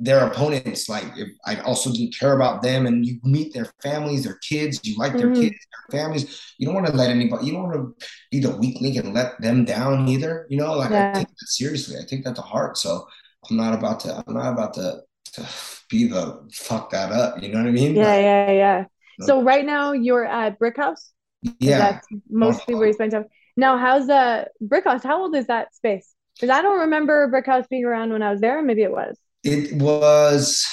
[0.00, 4.24] their opponents like if i also didn't care about them and you meet their families
[4.24, 5.42] their kids you like their mm-hmm.
[5.42, 5.56] kids
[5.90, 8.80] their families you don't want to let anybody you don't want to be the weak
[8.80, 10.72] link and let them down either you know?
[10.72, 11.10] Like yeah.
[11.10, 13.06] i take that seriously i take that to heart so
[13.50, 15.00] i'm not about to i'm not about to,
[15.34, 15.46] to
[15.90, 17.94] be the fuck that up you know what i mean?
[17.94, 18.84] Yeah like, yeah yeah.
[19.20, 21.12] so right now you're at brick house?
[21.58, 21.78] Yeah.
[21.78, 23.26] that's mostly where you spend time?
[23.54, 26.10] Now how's the brick house how old is that space?
[26.36, 29.18] Because i don't remember brick house being around when i was there maybe it was
[29.44, 30.66] it was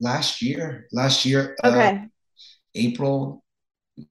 [0.00, 0.86] last year.
[0.92, 1.56] Last year.
[1.62, 1.88] Uh, okay.
[1.88, 1.98] Uh,
[2.74, 3.44] April,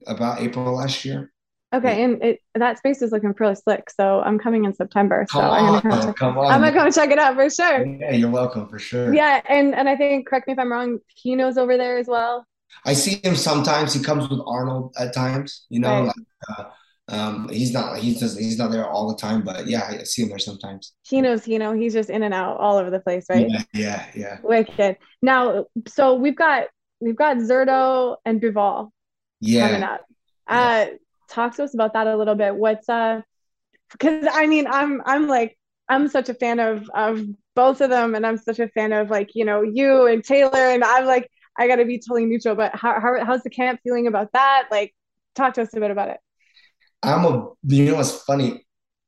[0.07, 1.31] about April last year.
[1.73, 2.05] Okay, yeah.
[2.05, 3.89] and it, that space is looking pretty slick.
[3.89, 5.25] So I'm coming in September.
[5.29, 6.51] So come I'm gonna come, come on.
[6.51, 7.85] I'm gonna come check it out for sure.
[7.85, 9.13] Yeah, you're welcome for sure.
[9.13, 10.99] Yeah, and and I think correct me if I'm wrong.
[11.15, 12.45] Kino's over there as well.
[12.85, 13.93] I see him sometimes.
[13.93, 15.65] He comes with Arnold at times.
[15.69, 16.07] You know, right.
[16.07, 16.63] like, uh,
[17.07, 20.23] um, he's not he's just he's not there all the time, but yeah, I see
[20.23, 20.93] him there sometimes.
[21.03, 23.47] He knows, you know, he's just in and out all over the place, right?
[23.49, 24.37] Yeah, yeah, yeah.
[24.43, 24.97] Wicked.
[25.21, 26.67] Now, so we've got
[26.99, 28.91] we've got Zurdo and Bivol
[29.39, 29.67] yeah.
[29.67, 30.05] coming up.
[30.47, 30.97] Uh, yeah.
[31.29, 32.55] talk to us about that a little bit.
[32.55, 33.21] What's uh,
[33.91, 35.57] because I mean, I'm I'm like
[35.89, 37.25] I'm such a fan of of
[37.55, 40.55] both of them, and I'm such a fan of like you know you and Taylor,
[40.55, 42.55] and I'm like I got to be totally neutral.
[42.55, 44.67] But how, how how's the camp feeling about that?
[44.71, 44.95] Like,
[45.35, 46.19] talk to us a bit about it.
[47.03, 48.65] I'm a you know what's funny?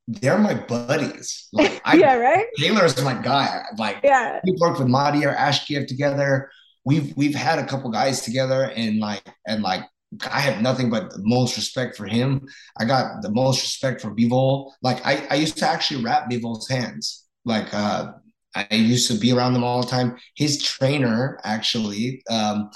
[0.08, 1.48] They're my buddies.
[1.54, 2.46] Like I, yeah, right.
[2.58, 3.64] Taylor's my guy.
[3.78, 6.50] Like yeah, we've worked with Madiyar Ashkeyev together.
[6.86, 9.84] We've we've had a couple guys together and like and like
[10.30, 12.48] I have nothing but the most respect for him.
[12.78, 14.72] I got the most respect for Bivol.
[14.82, 17.26] Like I, I used to actually wrap Bivol's hands.
[17.46, 18.14] Like uh
[18.56, 20.18] I used to be around them all the time.
[20.36, 22.70] His trainer, actually, um,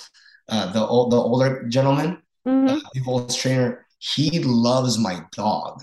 [0.50, 2.68] uh, the old, the older gentleman, mm-hmm.
[2.68, 5.82] uh, Bivol's trainer, he loves my dog.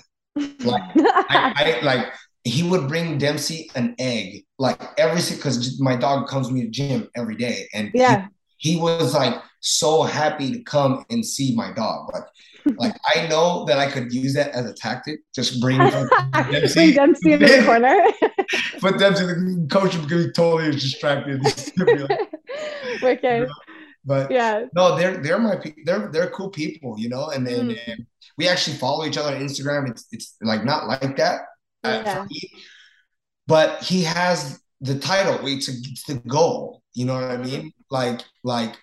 [0.60, 1.24] Like I,
[1.56, 2.12] I, like
[2.44, 6.68] he would bring Dempsey an egg like every because my dog comes to me to
[6.68, 8.26] gym every day, and yeah,
[8.58, 12.12] he, he, was like so happy to come and see my dog.
[12.12, 15.20] Like, like I know that I could use that as a tactic.
[15.34, 15.78] Just bring
[16.32, 18.04] Dempsey, bring Dempsey in the corner.
[18.82, 21.42] but Dempsey, the coach would be totally distracted.
[23.02, 23.40] like, okay.
[23.40, 23.52] You know?
[24.04, 27.30] But yeah, no, they're they're my they're they're cool people, you know.
[27.30, 28.06] And then mm.
[28.36, 29.90] we actually follow each other on Instagram.
[29.90, 31.42] It's it's like not like that
[31.84, 32.26] uh, yeah.
[33.46, 35.46] but he has the title.
[35.46, 36.82] It's, a, it's the goal.
[36.94, 37.72] You know what I mean?
[37.90, 38.76] Like like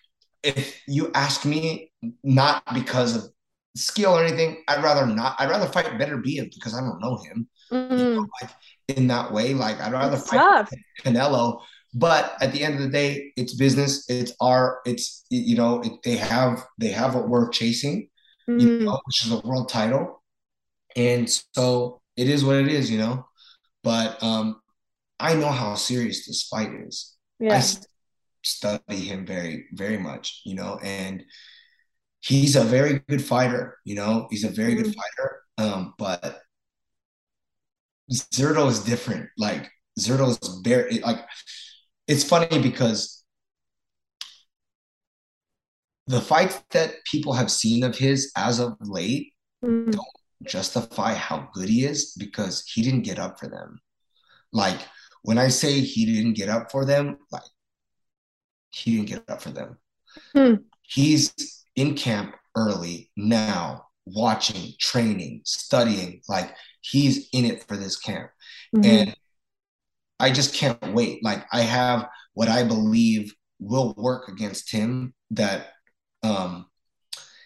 [0.44, 1.92] if you ask me,
[2.24, 3.32] not because of
[3.76, 5.36] skill or anything, I'd rather not.
[5.40, 7.48] I'd rather fight Beterbiev because I don't know him.
[7.72, 7.98] Mm.
[7.98, 8.52] You know, like
[8.90, 10.70] in that way, like I'd rather it's fight tough.
[11.04, 11.62] Canelo
[11.94, 15.92] but at the end of the day it's business it's our it's you know it,
[16.04, 18.08] they have they have what we're chasing
[18.50, 18.60] mm-hmm.
[18.60, 20.24] you know, which is a world title
[20.96, 23.26] and so it is what it is you know
[23.84, 24.60] but um
[25.20, 27.58] i know how serious this fight is yeah.
[27.58, 27.64] i
[28.44, 31.24] study him very very much you know and
[32.22, 34.84] he's a very good fighter you know he's a very mm-hmm.
[34.84, 36.40] good fighter um but
[38.12, 39.70] Zurdo is different like
[40.00, 41.20] Zurdo is very like
[42.08, 43.24] it's funny because
[46.08, 49.34] the fights that people have seen of his as of late
[49.64, 49.92] mm.
[49.92, 50.08] don't
[50.44, 53.80] justify how good he is because he didn't get up for them.
[54.52, 54.80] Like
[55.24, 57.44] when I say he didn't get up for them, like
[58.72, 59.78] he didn't get up for them.
[60.36, 60.64] Mm.
[60.82, 66.22] He's in camp early now, watching, training, studying.
[66.28, 68.32] Like he's in it for this camp.
[68.76, 68.90] Mm-hmm.
[68.90, 69.16] And
[70.22, 71.24] I just can't wait.
[71.24, 75.68] Like I have what I believe will work against him that
[76.24, 76.66] um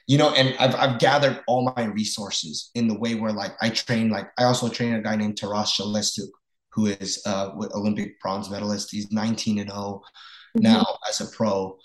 [0.07, 3.69] you know and I've, I've gathered all my resources in the way where like i
[3.69, 6.29] train like i also train a guy named taras Shelestyuk,
[6.71, 10.63] who is uh olympic bronze medalist he's 19 and 0 mm-hmm.
[10.63, 11.77] now as a pro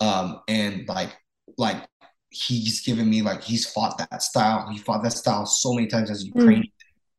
[0.00, 1.16] um and like
[1.58, 1.84] like
[2.32, 4.68] he's given me like he's fought that style.
[4.70, 6.70] He fought that style so many times as Ukraine mm.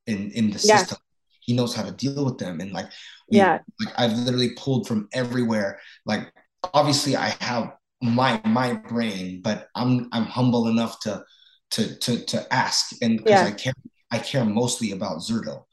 [0.07, 0.77] in in the yeah.
[0.77, 0.97] system.
[1.45, 2.87] He knows how to deal with them, and like
[3.29, 5.79] we, yeah, like I've literally pulled from everywhere.
[6.05, 6.31] Like
[6.73, 11.23] obviously, I have my my brain, but I'm I'm humble enough to
[11.71, 13.47] to to to ask, and because yeah.
[13.47, 13.73] I care
[14.11, 15.65] I care mostly about Zurdo,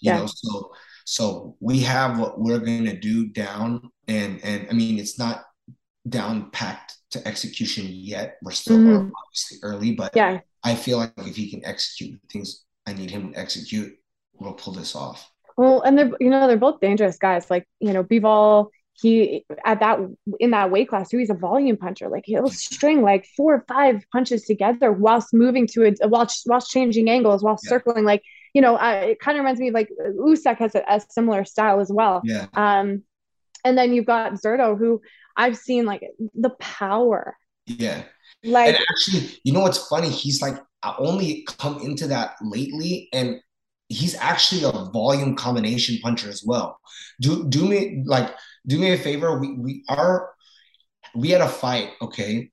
[0.00, 0.18] you yeah.
[0.18, 0.26] know.
[0.26, 0.72] So
[1.04, 5.44] so we have what we're gonna do down, and and I mean it's not
[6.08, 8.36] down packed to execution yet.
[8.42, 9.10] We're still mm-hmm.
[9.16, 13.32] obviously early, but yeah, I feel like if he can execute things I need him
[13.32, 13.94] to execute,
[14.38, 15.30] we'll pull this off.
[15.56, 17.50] Well, and they're you know they're both dangerous guys.
[17.50, 19.98] Like you know Bivol, he at that
[20.40, 21.18] in that weight class too.
[21.18, 22.08] He's a volume puncher.
[22.08, 26.70] Like he'll string like four or five punches together whilst moving to it, whilst whilst
[26.70, 27.68] changing angles, while yeah.
[27.68, 28.04] circling.
[28.04, 28.22] Like
[28.54, 31.44] you know, uh, it kind of reminds me of like Usyk has a, a similar
[31.44, 32.22] style as well.
[32.24, 32.46] Yeah.
[32.54, 33.02] Um,
[33.64, 35.00] and then you've got Zurdo, who
[35.36, 36.02] I've seen like
[36.34, 37.36] the power.
[37.66, 38.02] Yeah.
[38.44, 40.10] Like and actually, you know what's funny?
[40.10, 43.40] He's like I only come into that lately, and
[43.88, 46.78] he's actually a volume combination puncher as well.
[47.20, 48.34] Do do me like
[48.66, 49.38] do me a favor.
[49.38, 50.30] We we are
[51.14, 52.50] we had a fight, okay.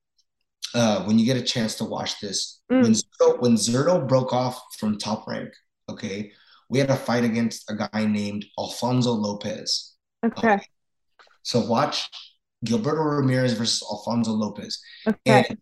[0.73, 2.81] Uh, when you get a chance to watch this, mm.
[2.81, 5.49] when Zurdo, when Zurdo broke off from top rank,
[5.87, 6.33] okay,
[6.69, 9.95] we had a fight against a guy named Alfonso Lopez.
[10.25, 10.53] Okay.
[10.53, 10.63] okay.
[11.43, 12.09] So watch
[12.65, 14.81] Gilberto Ramirez versus Alfonso Lopez.
[15.07, 15.15] Okay.
[15.25, 15.57] And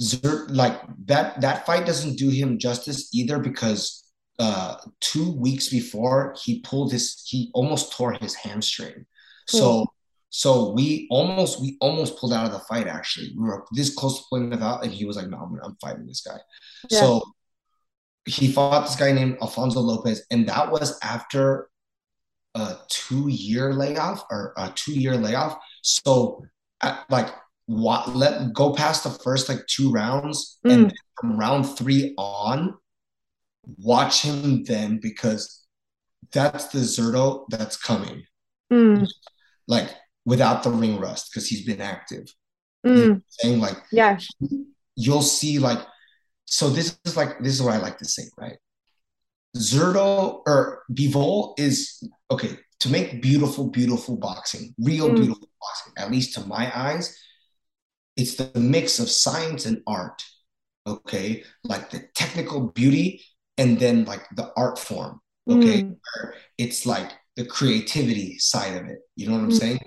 [0.00, 4.05] Zer, like that that fight doesn't do him justice either because
[4.38, 9.06] uh two weeks before he pulled his he almost tore his hamstring.
[9.48, 9.86] So
[10.30, 13.32] so we almost we almost pulled out of the fight actually.
[13.36, 15.76] We were this close to pulling it out and he was like, no, I'm, I'm
[15.80, 16.38] fighting this guy.
[16.90, 17.00] Yeah.
[17.00, 17.22] So
[18.26, 21.70] he fought this guy named Alfonso Lopez, and that was after
[22.54, 25.56] a two year layoff or a two year layoff.
[25.82, 26.44] So,
[26.82, 27.32] at, like,
[27.66, 30.72] what, let go past the first like two rounds, mm.
[30.72, 32.74] and from round three on,
[33.78, 35.66] watch him then because
[36.32, 38.24] that's the Zurdo that's coming.
[38.72, 39.08] Mm.
[39.68, 39.94] Like
[40.24, 42.26] without the ring rust because he's been active.
[42.86, 42.96] Mm.
[42.96, 44.18] You know saying like, yeah,
[44.94, 45.78] you'll see like.
[46.48, 48.58] So this is like this is what I like to say, right?
[49.56, 55.16] Zurdo or Bivol is okay to make beautiful, beautiful boxing, real mm.
[55.16, 57.18] beautiful boxing, at least to my eyes.
[58.16, 60.22] It's the mix of science and art,
[60.86, 61.42] okay?
[61.64, 63.24] Like the technical beauty
[63.58, 65.82] and then like the art form, okay?
[65.82, 65.96] Mm.
[66.14, 68.98] Where it's like the creativity side of it.
[69.16, 69.58] You know what I'm mm.
[69.58, 69.80] saying?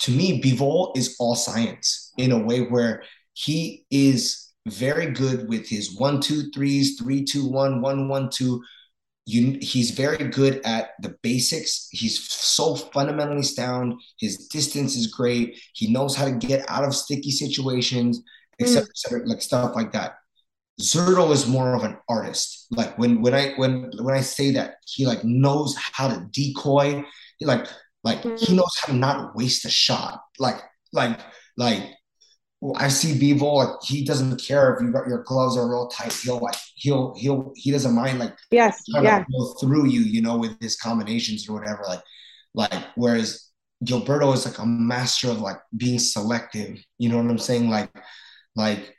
[0.00, 3.02] To me, Bivol is all science in a way where
[3.32, 8.62] he is very good with his one, two, threes, three, two, one, one, one, two
[9.28, 11.88] you he's very good at the basics.
[11.92, 14.00] He's so fundamentally sound.
[14.18, 15.60] His distance is great.
[15.74, 18.22] He knows how to get out of sticky situations,
[18.58, 19.26] etc., mm.
[19.26, 20.14] like stuff like that.
[20.80, 22.66] Zurdo is more of an artist.
[22.70, 27.04] Like when when I when when I say that, he like knows how to decoy.
[27.38, 27.66] He like
[28.04, 28.38] like mm.
[28.38, 30.20] he knows how to not waste a shot.
[30.38, 30.60] Like
[30.92, 31.18] like
[31.56, 31.82] like
[32.76, 36.12] I see Bivol like he doesn't care if you got your gloves are real tight.
[36.12, 40.36] He'll like he'll he'll he doesn't mind like yes yeah go through you you know
[40.36, 42.02] with his combinations or whatever like
[42.54, 43.48] like whereas
[43.84, 46.78] Gilberto is like a master of like being selective.
[46.98, 47.68] You know what I'm saying?
[47.68, 47.90] Like
[48.54, 48.94] like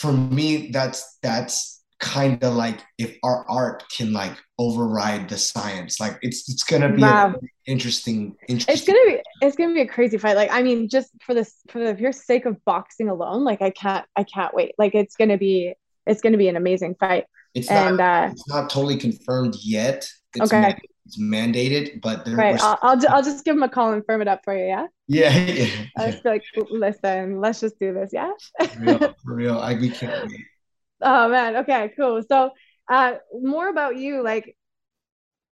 [0.00, 6.00] for me that's that's kind of like if our art can like override the science
[6.00, 7.34] like it's it's gonna be wow.
[7.66, 11.10] interesting, interesting it's gonna be it's gonna be a crazy fight like i mean just
[11.20, 14.74] for this for the pure sake of boxing alone like i can't i can't wait
[14.78, 15.74] like it's gonna be
[16.06, 20.10] it's gonna be an amazing fight it's and not, uh, it's not totally confirmed yet
[20.34, 20.74] it's okay
[21.10, 24.28] it's mandated but right I'll, I'll, I'll just give him a call and firm it
[24.28, 25.68] up for you yeah yeah, yeah.
[25.96, 29.58] i just like listen let's just do this yeah for real, for real.
[29.58, 30.40] I, we can't wait
[31.02, 31.56] Oh man.
[31.56, 32.22] Okay, cool.
[32.28, 32.50] So
[32.88, 34.56] uh more about you, like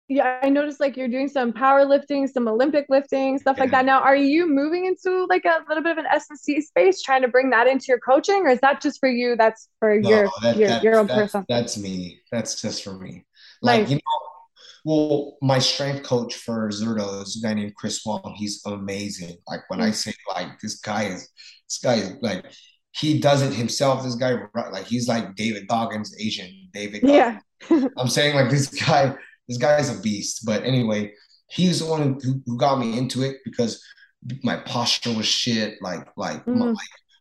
[0.08, 3.64] yeah, I noticed like you're doing some powerlifting, some Olympic lifting, stuff yeah.
[3.64, 3.86] like that.
[3.86, 7.28] Now, are you moving into like a little bit of an S&C space, trying to
[7.28, 9.36] bring that into your coaching, or is that just for you?
[9.36, 11.44] That's for no, your that, your, that, your own person.
[11.50, 12.20] That's me.
[12.32, 13.26] That's just for me.
[13.64, 13.90] Like nice.
[13.90, 14.02] you know,
[14.86, 18.36] well, my strength coach for Zurdo is a guy named Chris Wong.
[18.38, 19.36] He's amazing.
[19.48, 19.82] Like when.
[19.82, 19.94] I mm.
[19.96, 21.28] say like this guy is
[21.68, 22.46] this guy is like
[22.92, 24.04] he does it himself.
[24.04, 24.38] This guy,
[24.72, 27.02] like he's like David Goggins, Asian David.
[27.02, 27.42] Goggins.
[27.72, 27.88] Yeah.
[27.98, 29.16] I'm saying like this guy,
[29.48, 30.46] this guy is a beast.
[30.46, 31.14] But anyway,
[31.50, 33.84] he's the one who, who got me into it because
[34.44, 36.60] my posture was shit, like like, mm-hmm.
[36.60, 36.78] my, like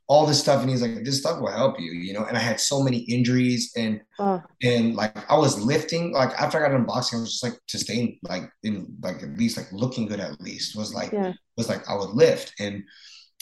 [0.07, 0.61] all this stuff.
[0.61, 2.25] And he's like, this stuff will help you, you know.
[2.25, 4.43] And I had so many injuries and oh.
[4.63, 6.13] and like I was lifting.
[6.13, 9.23] Like after I got in boxing, I was just like to stay like in like
[9.23, 11.33] at least like looking good at least was like yeah.
[11.57, 12.85] was like I would lift and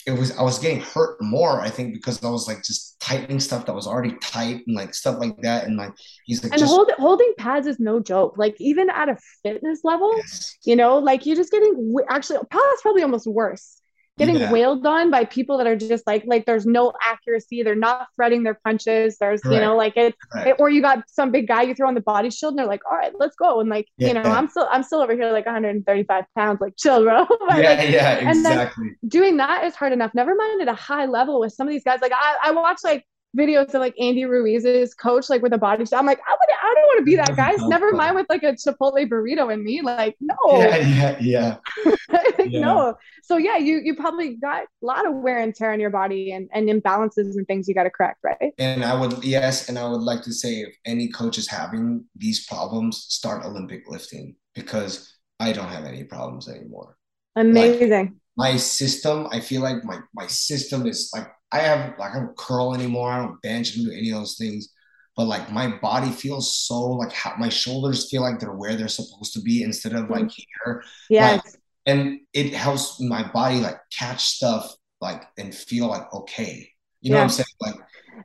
[0.05, 3.39] it was I was getting hurt more, I think, because I was like just tightening
[3.39, 5.65] stuff that was already tight and like stuff like that.
[5.65, 5.93] And like
[6.25, 8.37] he's like And just, hold, holding pads is no joke.
[8.37, 10.57] Like even at a fitness level, Yes.
[10.65, 13.81] you know, like you're just getting actually pads probably almost worse.
[14.19, 14.51] Getting Yeah.
[14.51, 17.63] wailed on by people that are just like like there's no accuracy.
[17.63, 19.17] They're not threading their punches.
[19.17, 20.47] There's you know like it's Right.
[20.49, 22.67] it, or you got some big guy you throw on the body shield and they're
[22.67, 23.59] like, all right, let's go.
[23.59, 26.61] And like you know, I'm still I'm still over here like 135 pounds.
[26.61, 27.25] Like chill, bro.
[27.25, 28.91] But, yeah, like, yeah, exactly.
[29.07, 30.11] doing that is hard enough.
[30.13, 31.99] Never mind at a high level with some of these guys.
[32.01, 33.03] Like I, I watch like
[33.35, 35.97] videos of like Andy Ruiz's coach, like with a body shot.
[35.97, 37.53] I'm like, I would, I don't want to be that guy.
[37.67, 39.81] Never mind with like a Chipotle burrito in me.
[39.81, 41.57] Like, no, Yeah, yeah, yeah.
[42.43, 42.61] Like, Yeah.
[42.61, 42.95] no.
[43.23, 46.31] So yeah, you you probably got a lot of wear and tear on your body
[46.31, 48.53] and and imbalances and things you got to correct, right?
[48.57, 52.05] And I would yes, and I would like to say if any coach is having
[52.15, 56.97] these problems, start Olympic lifting because I don't have any problems anymore.
[57.35, 58.19] Amazing.
[58.37, 62.37] my system, I feel like my my system is like I have like I don't
[62.37, 63.11] curl anymore.
[63.11, 63.73] I don't bench.
[63.73, 64.69] I don't do any of those things.
[65.15, 68.87] But like my body feels so like how my shoulders feel like they're where they're
[68.87, 70.33] supposed to be instead of like mm.
[70.35, 70.83] here.
[71.09, 71.57] yes.
[71.85, 76.69] And it helps my body like catch stuff like and feel like okay.
[77.01, 77.23] You know Yeah.
[77.23, 77.45] what I'm saying?
[77.61, 77.75] Like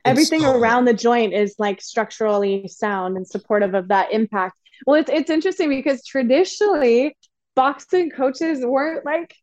[0.05, 4.57] everything so- around the joint is like structurally sound and supportive of that impact.
[4.85, 7.17] Well, it's it's interesting because traditionally
[7.55, 9.35] boxing coaches weren't like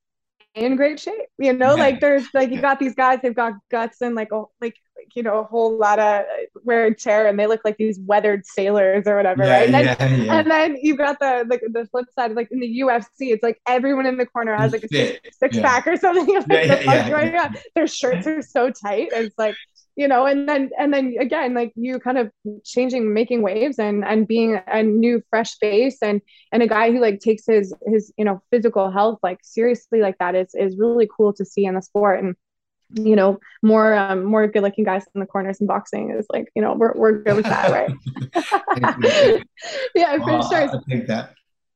[0.55, 1.29] in great shape.
[1.39, 1.83] You know, Yeah.
[1.83, 4.81] like there's like you got these guys, they've got guts and like oh like like
[5.15, 6.25] you know a whole lot of uh,
[6.65, 9.67] wear and tear, and they look like these weathered sailors or whatever, yeah, right?
[9.67, 12.81] And then, yeah, and then you got the like the flip side, like in the
[12.81, 16.27] UFC, it's like everyone in the corner has like a six, six pack or something.
[16.47, 17.61] Like, the.
[17.75, 19.09] Their shirts are so tight.
[19.13, 19.57] It's like
[19.97, 22.31] you know, and then and then again, like you kind of
[22.65, 26.21] changing, making waves, and and being a new fresh face, and
[26.53, 30.19] and a guy who like takes his his you know physical health like seriously like
[30.19, 32.37] that is is really cool to see in the sport and.
[32.93, 36.49] You know, more um, more good looking guys in the corners in boxing is like,
[36.55, 39.43] you know, we're, we're good with that, right?
[39.95, 40.63] yeah, for Wow, sure.
[40.63, 41.35] I think that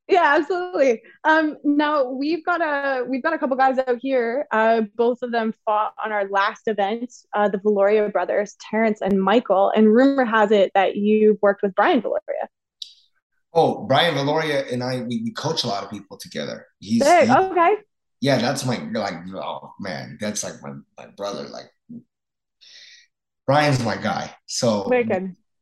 [0.08, 1.02] Yeah, absolutely.
[1.24, 4.46] Um, now we've got a we've got a couple guys out here.
[4.52, 7.12] Uh, both of them fought on our last event.
[7.34, 9.72] Uh, the Viloria brothers, Terrence and Michael.
[9.74, 12.46] And rumor has it that you've worked with Brian Viloria.
[13.52, 16.66] Oh, Brian Viloria and I, we, we coach a lot of people together.
[16.78, 17.76] He's, he- Okay.
[18.20, 19.14] Yeah, that's my like.
[19.34, 21.44] Oh man, that's like my my brother.
[21.48, 21.70] Like
[23.46, 24.34] Brian's my guy.
[24.46, 24.90] So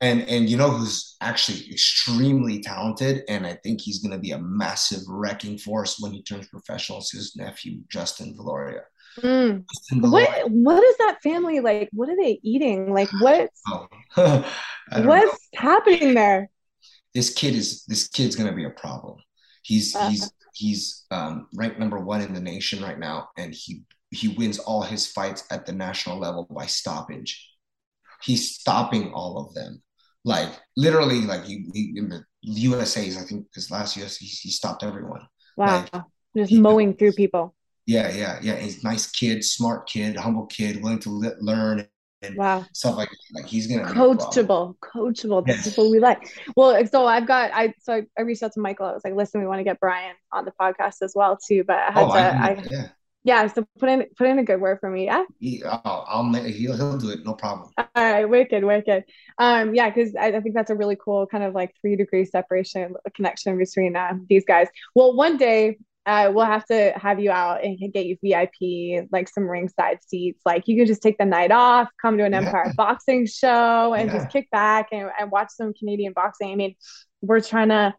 [0.01, 4.33] and and you know who's actually extremely talented, and I think he's going to be
[4.33, 6.99] a massive wrecking force when he turns professional.
[6.99, 8.83] It's his nephew Justin Viloria.
[9.21, 9.65] Mm.
[9.73, 10.45] Justin Viloria.
[10.45, 11.89] What what is that family like?
[11.93, 12.93] What are they eating?
[12.93, 13.87] Like what's Oh,
[14.17, 14.45] know.
[14.91, 16.51] what's happening there?
[17.15, 19.19] this kid is this kid's gonna be a problem.
[19.63, 20.09] He's Uh.
[20.11, 24.59] he's he's um, ranked number one in the nation right now, and he he wins
[24.59, 27.31] all his fights at the national level by stoppage.
[28.23, 29.83] He's stopping all of them,
[30.25, 33.17] like literally, like he, he in the USA's.
[33.17, 35.23] I think his last US, he, he stopped everyone.
[35.57, 35.85] Wow.
[35.93, 36.03] Like-
[36.37, 37.55] Just mowing through people.
[37.87, 38.57] Yeah, yeah, yeah.
[38.57, 41.87] He's a nice kid, smart kid, humble kid, willing to le- learn
[42.23, 42.67] and Wow.
[42.73, 45.65] stuff like like he's gonna coachable coachable Yes.
[45.65, 46.19] that's what we like
[46.57, 49.15] well so i've got i so I, I reached out to michael i was like
[49.15, 52.09] listen we want to get brian on the podcast as well too but i had
[52.09, 52.89] Oh, to I, I, yeah.
[53.25, 56.33] yeah so put in put in a good word for me yeah He, I'll, I'll
[56.33, 57.71] he'll he'll do it, no problem.
[57.79, 59.05] all right wicked wicked
[59.39, 62.25] um yeah because I, I think that's a really cool kind of like three degree
[62.25, 65.79] separation connection between uh, these guys well one day
[66.09, 70.41] uh, we'll have to have you out and get you VIP, like some ringside seats.
[70.47, 72.39] Like you can just take the night off, come to an Yeah.
[72.39, 74.19] Empire Boxing show, and Yeah.
[74.19, 76.53] just kick back and, and watch some Canadian boxing.
[76.53, 76.75] I mean,
[77.21, 77.95] we're trying to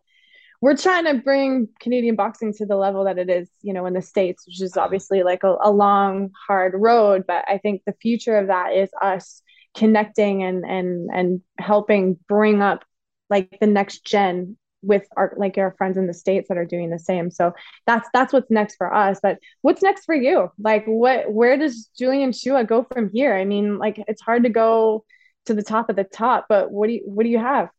[0.62, 3.94] we're trying to bring Canadian boxing to the level that it is, you know, in
[3.94, 7.26] the states, which is obviously like a, a long, hard road.
[7.28, 9.42] But I think the future of that is us
[9.78, 12.84] connecting and and and helping bring up
[13.30, 16.90] like the next gen with our like our friends in the states that are doing
[16.90, 17.54] the same so
[17.86, 21.90] that's that's what's next for us but what's next for you like what where does
[21.98, 25.04] julian Chua go from here i mean like it's hard to go
[25.46, 27.70] to the top of the top but what do you what do you have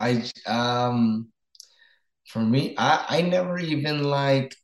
[0.00, 1.28] I um
[2.28, 4.54] for me, I I never even like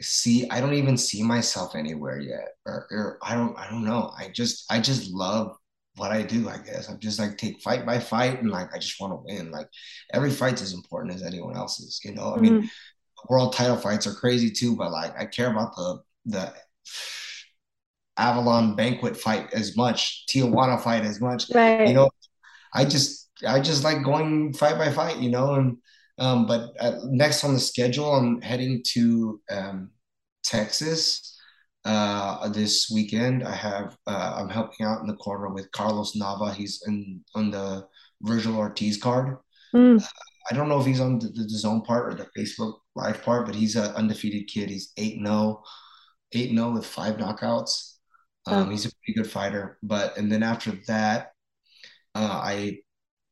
[0.00, 2.48] see I don't even see myself anywhere yet.
[2.66, 4.12] Or, or I don't I don't know.
[4.16, 5.56] I just I just love
[5.96, 6.88] what I do, I guess.
[6.88, 9.50] I'm just like take fight by fight and like I just want to win.
[9.50, 9.68] Like
[10.12, 12.34] every fight's as important as anyone else's, you know.
[12.34, 12.70] I mean, Mhm.
[13.28, 16.54] world title fights are crazy too, but like I care about the the
[18.18, 22.10] Avalon banquet fight as much, Tijuana fight as much right you know
[22.74, 25.78] i just i just like going fight by fight you know and
[26.18, 29.90] um but uh, next on the schedule i'm heading to um
[30.44, 31.31] texas
[31.84, 36.54] uh, this weekend I have uh, I'm helping out in the corner with Carlos Nava.
[36.54, 37.86] He's in on the
[38.22, 39.36] Virgil Ortiz card.
[39.74, 40.02] Mm.
[40.02, 40.06] Uh,
[40.50, 43.46] I don't know if he's on the, the, zone part or the Facebook live part,
[43.46, 44.70] but he's an undefeated kid.
[44.70, 45.62] He's 8 0,
[46.32, 47.94] 8 0 with five knockouts.
[48.46, 48.70] Um, oh.
[48.70, 49.78] He's a pretty good fighter.
[49.82, 51.32] But, and then after that,
[52.14, 52.78] uh, I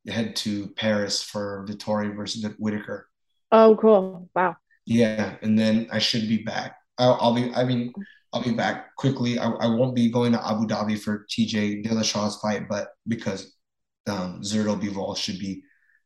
[0.07, 3.07] head to Paris for Vettori versus Whittaker.
[3.51, 4.29] Oh, cool.
[4.33, 4.55] Wow.
[4.85, 5.35] Yeah.
[5.41, 6.77] And then I should be back.
[6.97, 7.93] I'll, I'll be, I mean,
[8.33, 9.37] I'll be back quickly.
[9.37, 13.55] I, I won't be going to Abu Dhabi for TJ Dillashaw's fight, but because
[14.07, 15.63] um, Zurdo Bivol should be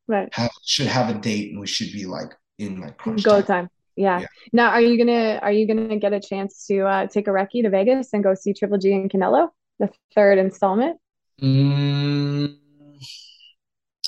[0.07, 3.43] right have, should have a date and we should be like in like go time.
[3.43, 3.69] time.
[3.95, 4.21] Yeah.
[4.21, 4.27] yeah.
[4.51, 7.63] Now, are you gonna are you gonna get a chance to uh, take a recce
[7.63, 9.49] to Vegas and go see Triple G and Canelo,
[9.79, 10.97] the third installment?
[11.41, 12.55] Mm,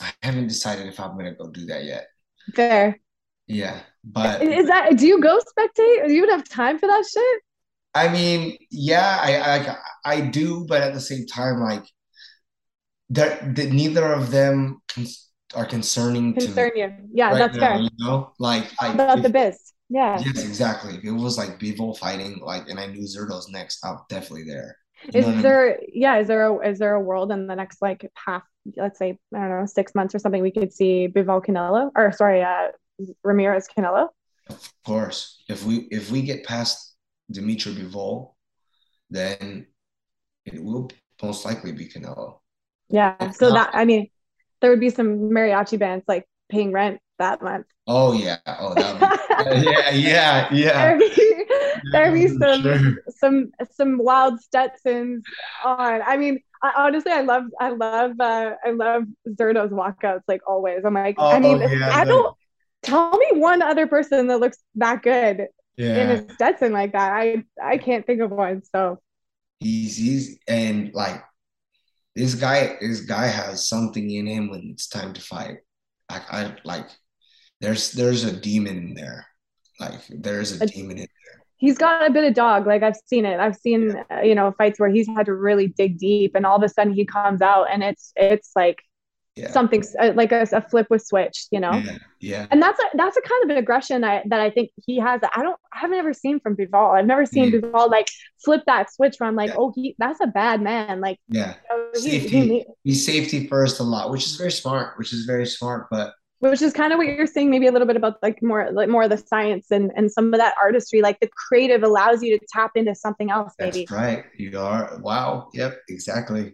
[0.02, 2.08] I haven't decided if I'm gonna go do that yet.
[2.54, 3.00] Fair.
[3.48, 4.98] Yeah, but is that?
[4.98, 6.08] Do you go spectate?
[6.08, 7.42] Do you even have time for that shit?
[7.98, 11.84] I mean, yeah, I I, I do, but at the same time, like
[13.10, 14.82] that, that neither of them
[15.56, 16.94] are concerning concern to you.
[17.14, 17.82] Yeah, right that's now, fair.
[17.82, 19.74] You know, like I, about if, the biz.
[19.90, 20.20] Yeah.
[20.20, 20.96] Yes, exactly.
[20.96, 24.76] If it was like Bivol fighting, like, and I knew Zurdo's next, I'm definitely there.
[25.14, 25.88] You is there, I mean?
[25.94, 28.44] yeah, is there a is there a world in the next like half,
[28.76, 32.12] let's say, I don't know, six months or something, we could see Bivol Canelo, or
[32.12, 32.70] sorry, uh,
[33.24, 34.10] Ramirez Canelo?
[34.50, 36.87] Of course, if we if we get past
[37.32, 38.34] Dmitry Bivol,
[39.10, 39.68] then
[40.46, 40.90] it will
[41.22, 42.40] most likely be Canelo.
[42.90, 43.16] Yeah.
[43.20, 44.10] If so not, that I mean,
[44.62, 47.66] there would be some mariachi bands like paying rent that month.
[47.86, 48.38] Oh yeah.
[48.46, 49.20] Oh that
[49.64, 50.74] yeah, yeah, yeah.
[50.74, 51.46] There'd be,
[51.92, 52.96] there'd be some sure.
[53.10, 55.24] some some wild Stetsons
[55.64, 56.02] on.
[56.02, 59.04] I mean, I, honestly, I love I love uh, I love
[59.38, 60.84] Zurdo's walkouts like always.
[60.86, 62.36] I'm like, oh, I mean, yeah, I don't
[62.84, 65.48] tell me one other person that looks that good
[65.78, 65.96] yeah.
[65.98, 67.12] in a Stetson like that.
[67.12, 68.64] I I can't think of one.
[68.64, 69.00] So
[69.60, 71.24] he's he's and like
[72.16, 75.58] this guy this guy has something in him when it's time to fight.
[76.12, 76.88] Like I like
[77.62, 79.28] there's there's a demon in there.
[79.80, 81.44] Like there's a, a demon in there.
[81.58, 82.68] He's got a bit of dog.
[82.68, 83.40] Like I've seen it.
[83.40, 84.18] I've seen yeah.
[84.18, 86.70] uh, you know fights where he's had to really dig deep, and all of a
[86.70, 88.80] sudden he comes out, and it's it's like
[89.38, 89.52] yeah.
[89.52, 91.72] something uh, like a, a, flip with switch, you know?
[91.74, 91.98] Yeah.
[92.20, 92.48] yeah.
[92.52, 95.22] And that's a, that's a kind of an aggression I, that I think he has.
[95.36, 96.98] I don't, I haven't ever seen from Bivol.
[96.98, 97.62] I've never seen mm.
[97.62, 98.08] Bivol like
[98.44, 99.58] flip that switch where I'm like, yeah.
[99.58, 101.00] oh, he, that's a bad man.
[101.00, 104.52] Like, yeah, you know, safety, he, he, he's safety first a lot, which is very
[104.52, 107.72] smart, which is very smart, but which is kind of what you're saying maybe a
[107.72, 110.54] little bit about like more like more of the science and and some of that
[110.62, 114.58] artistry like the creative allows you to tap into something else maybe That's right you
[114.60, 116.54] are wow yep exactly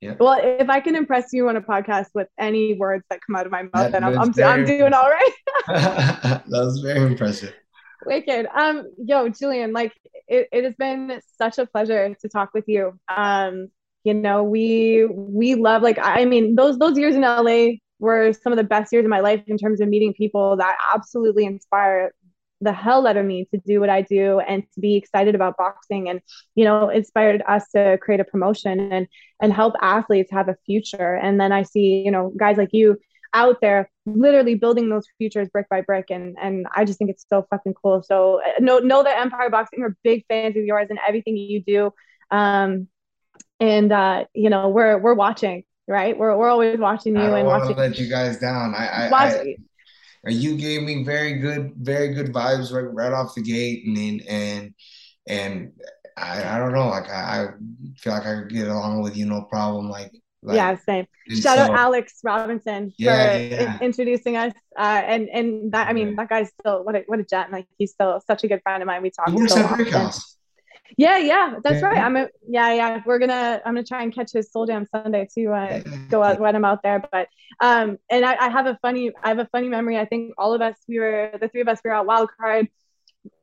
[0.00, 0.14] yeah.
[0.18, 3.44] Well, if I can impress you on a podcast with any words that come out
[3.44, 5.32] of my mouth, that then I'm, I'm, I'm, doing all right.
[5.66, 7.52] that was very impressive.
[8.06, 8.46] Wicked.
[8.54, 9.92] Um, yo, Julian, like
[10.26, 12.98] it, it has been such a pleasure to talk with you.
[13.14, 13.68] Um,
[14.04, 18.52] you know, we we love like I mean those those years in LA were some
[18.52, 22.14] of the best years of my life in terms of meeting people that absolutely inspire
[22.60, 25.56] the hell out of me to do what I do and to be excited about
[25.56, 26.20] boxing and
[26.54, 29.06] you know inspired us to create a promotion and
[29.40, 31.14] and help athletes have a future.
[31.14, 32.98] And then I see you know guys like you
[33.32, 36.10] out there literally building those futures brick by brick.
[36.10, 38.02] And and I just think it's so fucking cool.
[38.02, 41.62] So uh, know know that Empire Boxing are big fans of yours and everything you
[41.62, 41.92] do.
[42.30, 42.88] Um
[43.58, 46.16] and uh you know we're we're watching right?
[46.16, 48.74] We're, we're always watching you and watching let you guys down.
[48.74, 49.56] I, I, I
[50.26, 54.74] you gave me very good, very good vibes right, right off the gate, and and
[55.26, 55.72] and
[56.16, 57.48] I, I don't know, like I, I
[57.96, 60.12] feel like I could get along with you no problem, like.
[60.42, 61.06] Like, yeah, same.
[61.28, 63.76] Shout so, out Alex Robinson yeah, for yeah.
[63.76, 64.54] In, introducing us.
[64.74, 66.14] Uh, and and that I mean yeah.
[66.16, 67.52] that guy's still what a what a gent.
[67.52, 69.02] Like he's still such a good friend of mine.
[69.02, 70.10] We talk so often.
[70.96, 71.86] Yeah, yeah, that's yeah.
[71.86, 71.98] right.
[71.98, 73.02] I'm a, yeah, yeah.
[73.04, 75.52] We're gonna I'm gonna try and catch his Soul Jam Sunday too.
[75.52, 77.02] Uh, go out when I'm out there.
[77.10, 77.28] But
[77.60, 79.98] um, and I, I, have a funny I have a funny memory.
[79.98, 82.30] I think all of us we were the three of us we were out Wild
[82.38, 82.68] Card.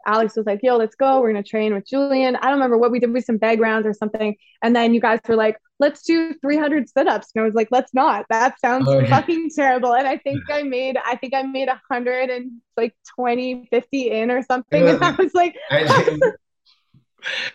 [0.05, 1.21] Alex was like, "Yo, let's go.
[1.21, 3.11] We're gonna train with Julian." I don't remember what we did.
[3.11, 4.35] We some bag rounds or something.
[4.63, 7.93] And then you guys were like, "Let's do 300 sit-ups." And I was like, "Let's
[7.93, 8.25] not.
[8.29, 9.09] That sounds oh, yeah.
[9.09, 13.67] fucking terrible." And I think I made I think I made hundred and like 20,
[13.69, 14.87] 50 in or something.
[14.87, 15.55] And I was like.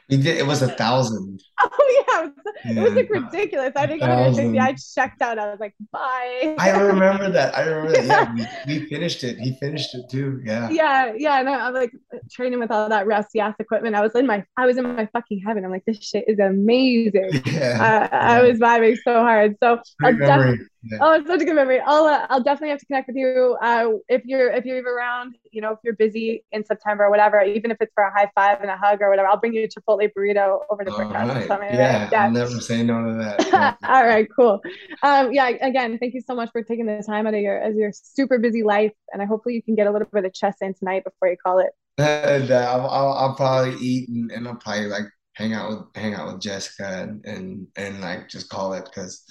[0.08, 0.36] We did.
[0.36, 1.42] It was a thousand.
[1.62, 3.72] Oh yeah, it was, yeah, it was like ridiculous.
[3.76, 5.38] I think I checked out.
[5.38, 6.56] I was like, bye.
[6.58, 7.56] I remember that.
[7.56, 8.36] I remember that.
[8.36, 9.38] Yeah, we, we, finished it.
[9.38, 10.40] He finished it too.
[10.44, 10.70] Yeah.
[10.70, 11.40] Yeah, yeah.
[11.40, 11.92] And I, am like
[12.30, 13.94] training with all that rusty ass equipment.
[13.94, 15.64] I was in my, I was in my fucking heaven.
[15.64, 17.42] I'm like, this shit is amazing.
[17.46, 17.72] Yeah.
[17.82, 18.18] Uh, yeah.
[18.38, 19.56] I was vibing so hard.
[19.62, 20.98] So I'll, def- Yeah.
[21.00, 21.80] Oh, it's such a good memory.
[21.80, 25.36] I'll uh, I'll definitely have to connect with you uh, if you're if you're around.
[25.52, 28.30] You know, if you're busy in September or whatever, even if it's for a high
[28.34, 31.48] five and a hug or whatever, I'll bring you a Chipotle burrito over to Brickhouse.
[31.48, 31.48] Right.
[31.70, 33.78] Yeah, yeah, I'll never say no to that.
[33.84, 34.60] All right, cool.
[35.02, 37.76] Um, yeah, again, thank you so much for taking the time out of your as
[37.76, 40.56] your super busy life, and I hopefully you can get a little bit of chess
[40.60, 41.70] in tonight before you call it.
[41.98, 45.04] And uh, I'll, I'll, I'll probably eat and, and I'll probably like
[45.34, 49.24] hang out with hang out with Jessica and and, and like just call it because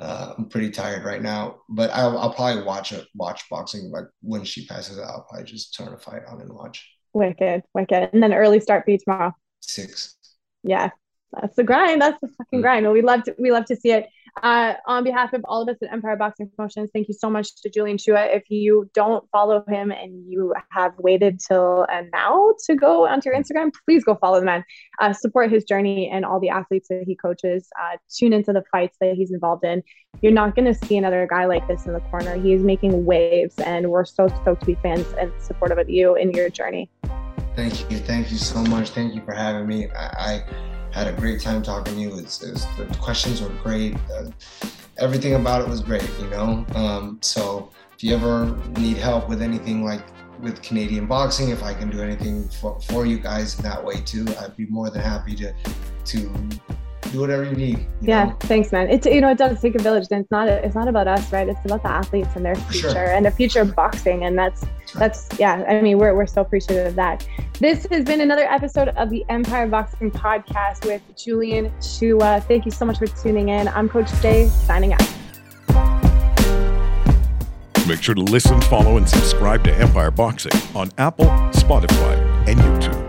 [0.00, 1.60] uh, I'm pretty tired right now.
[1.68, 5.10] But I'll, I'll probably watch it watch boxing like when she passes out.
[5.10, 6.88] I'll probably just turn a fight on and watch.
[7.12, 9.34] Wicked, wicked, and then early start for you tomorrow.
[9.60, 10.16] Six.
[10.62, 10.90] Yeah,
[11.32, 12.00] that's the grind.
[12.00, 12.62] That's the fucking mm.
[12.62, 12.84] grind.
[12.84, 14.08] Well, we love to we love to see it.
[14.42, 17.60] Uh, on behalf of all of us at Empire Boxing Promotions, thank you so much
[17.62, 18.34] to Julian Chua.
[18.34, 23.28] If you don't follow him and you have waited till and now to go onto
[23.28, 24.64] your Instagram, please go follow the man.
[25.00, 27.68] Uh, support his journey and all the athletes that he coaches.
[27.80, 29.82] Uh, tune into the fights that he's involved in.
[30.22, 32.38] You're not going to see another guy like this in the corner.
[32.40, 36.16] He is making waves, and we're so stoked to be fans and supportive of you
[36.16, 36.90] in your journey.
[37.56, 37.98] Thank you.
[37.98, 38.90] Thank you so much.
[38.90, 39.88] Thank you for having me.
[39.90, 40.44] I, I
[40.92, 42.18] had a great time talking to you.
[42.18, 43.96] It's, it's the questions were great.
[44.12, 44.30] Uh,
[44.98, 46.64] everything about it was great, you know.
[46.74, 50.04] Um, so if you ever need help with anything like
[50.40, 54.00] with Canadian boxing, if I can do anything for, for you guys in that way
[54.00, 55.52] too, I'd be more than happy to
[56.06, 56.48] to
[57.12, 57.78] do whatever you need.
[57.78, 58.36] You yeah, know?
[58.40, 58.88] thanks, man.
[58.88, 61.32] It's you know it does take a village, and it's not it's not about us,
[61.32, 61.48] right?
[61.48, 63.10] It's about the athletes and their future sure.
[63.10, 65.64] and the future of boxing, and that's that's yeah.
[65.68, 67.26] I mean, we're we're so appreciative of that.
[67.58, 72.42] This has been another episode of the Empire Boxing Podcast with Julian Chua.
[72.44, 73.68] Thank you so much for tuning in.
[73.68, 75.02] I'm Coach Jay, signing out.
[77.86, 82.99] Make sure to listen, follow, and subscribe to Empire Boxing on Apple, Spotify, and YouTube.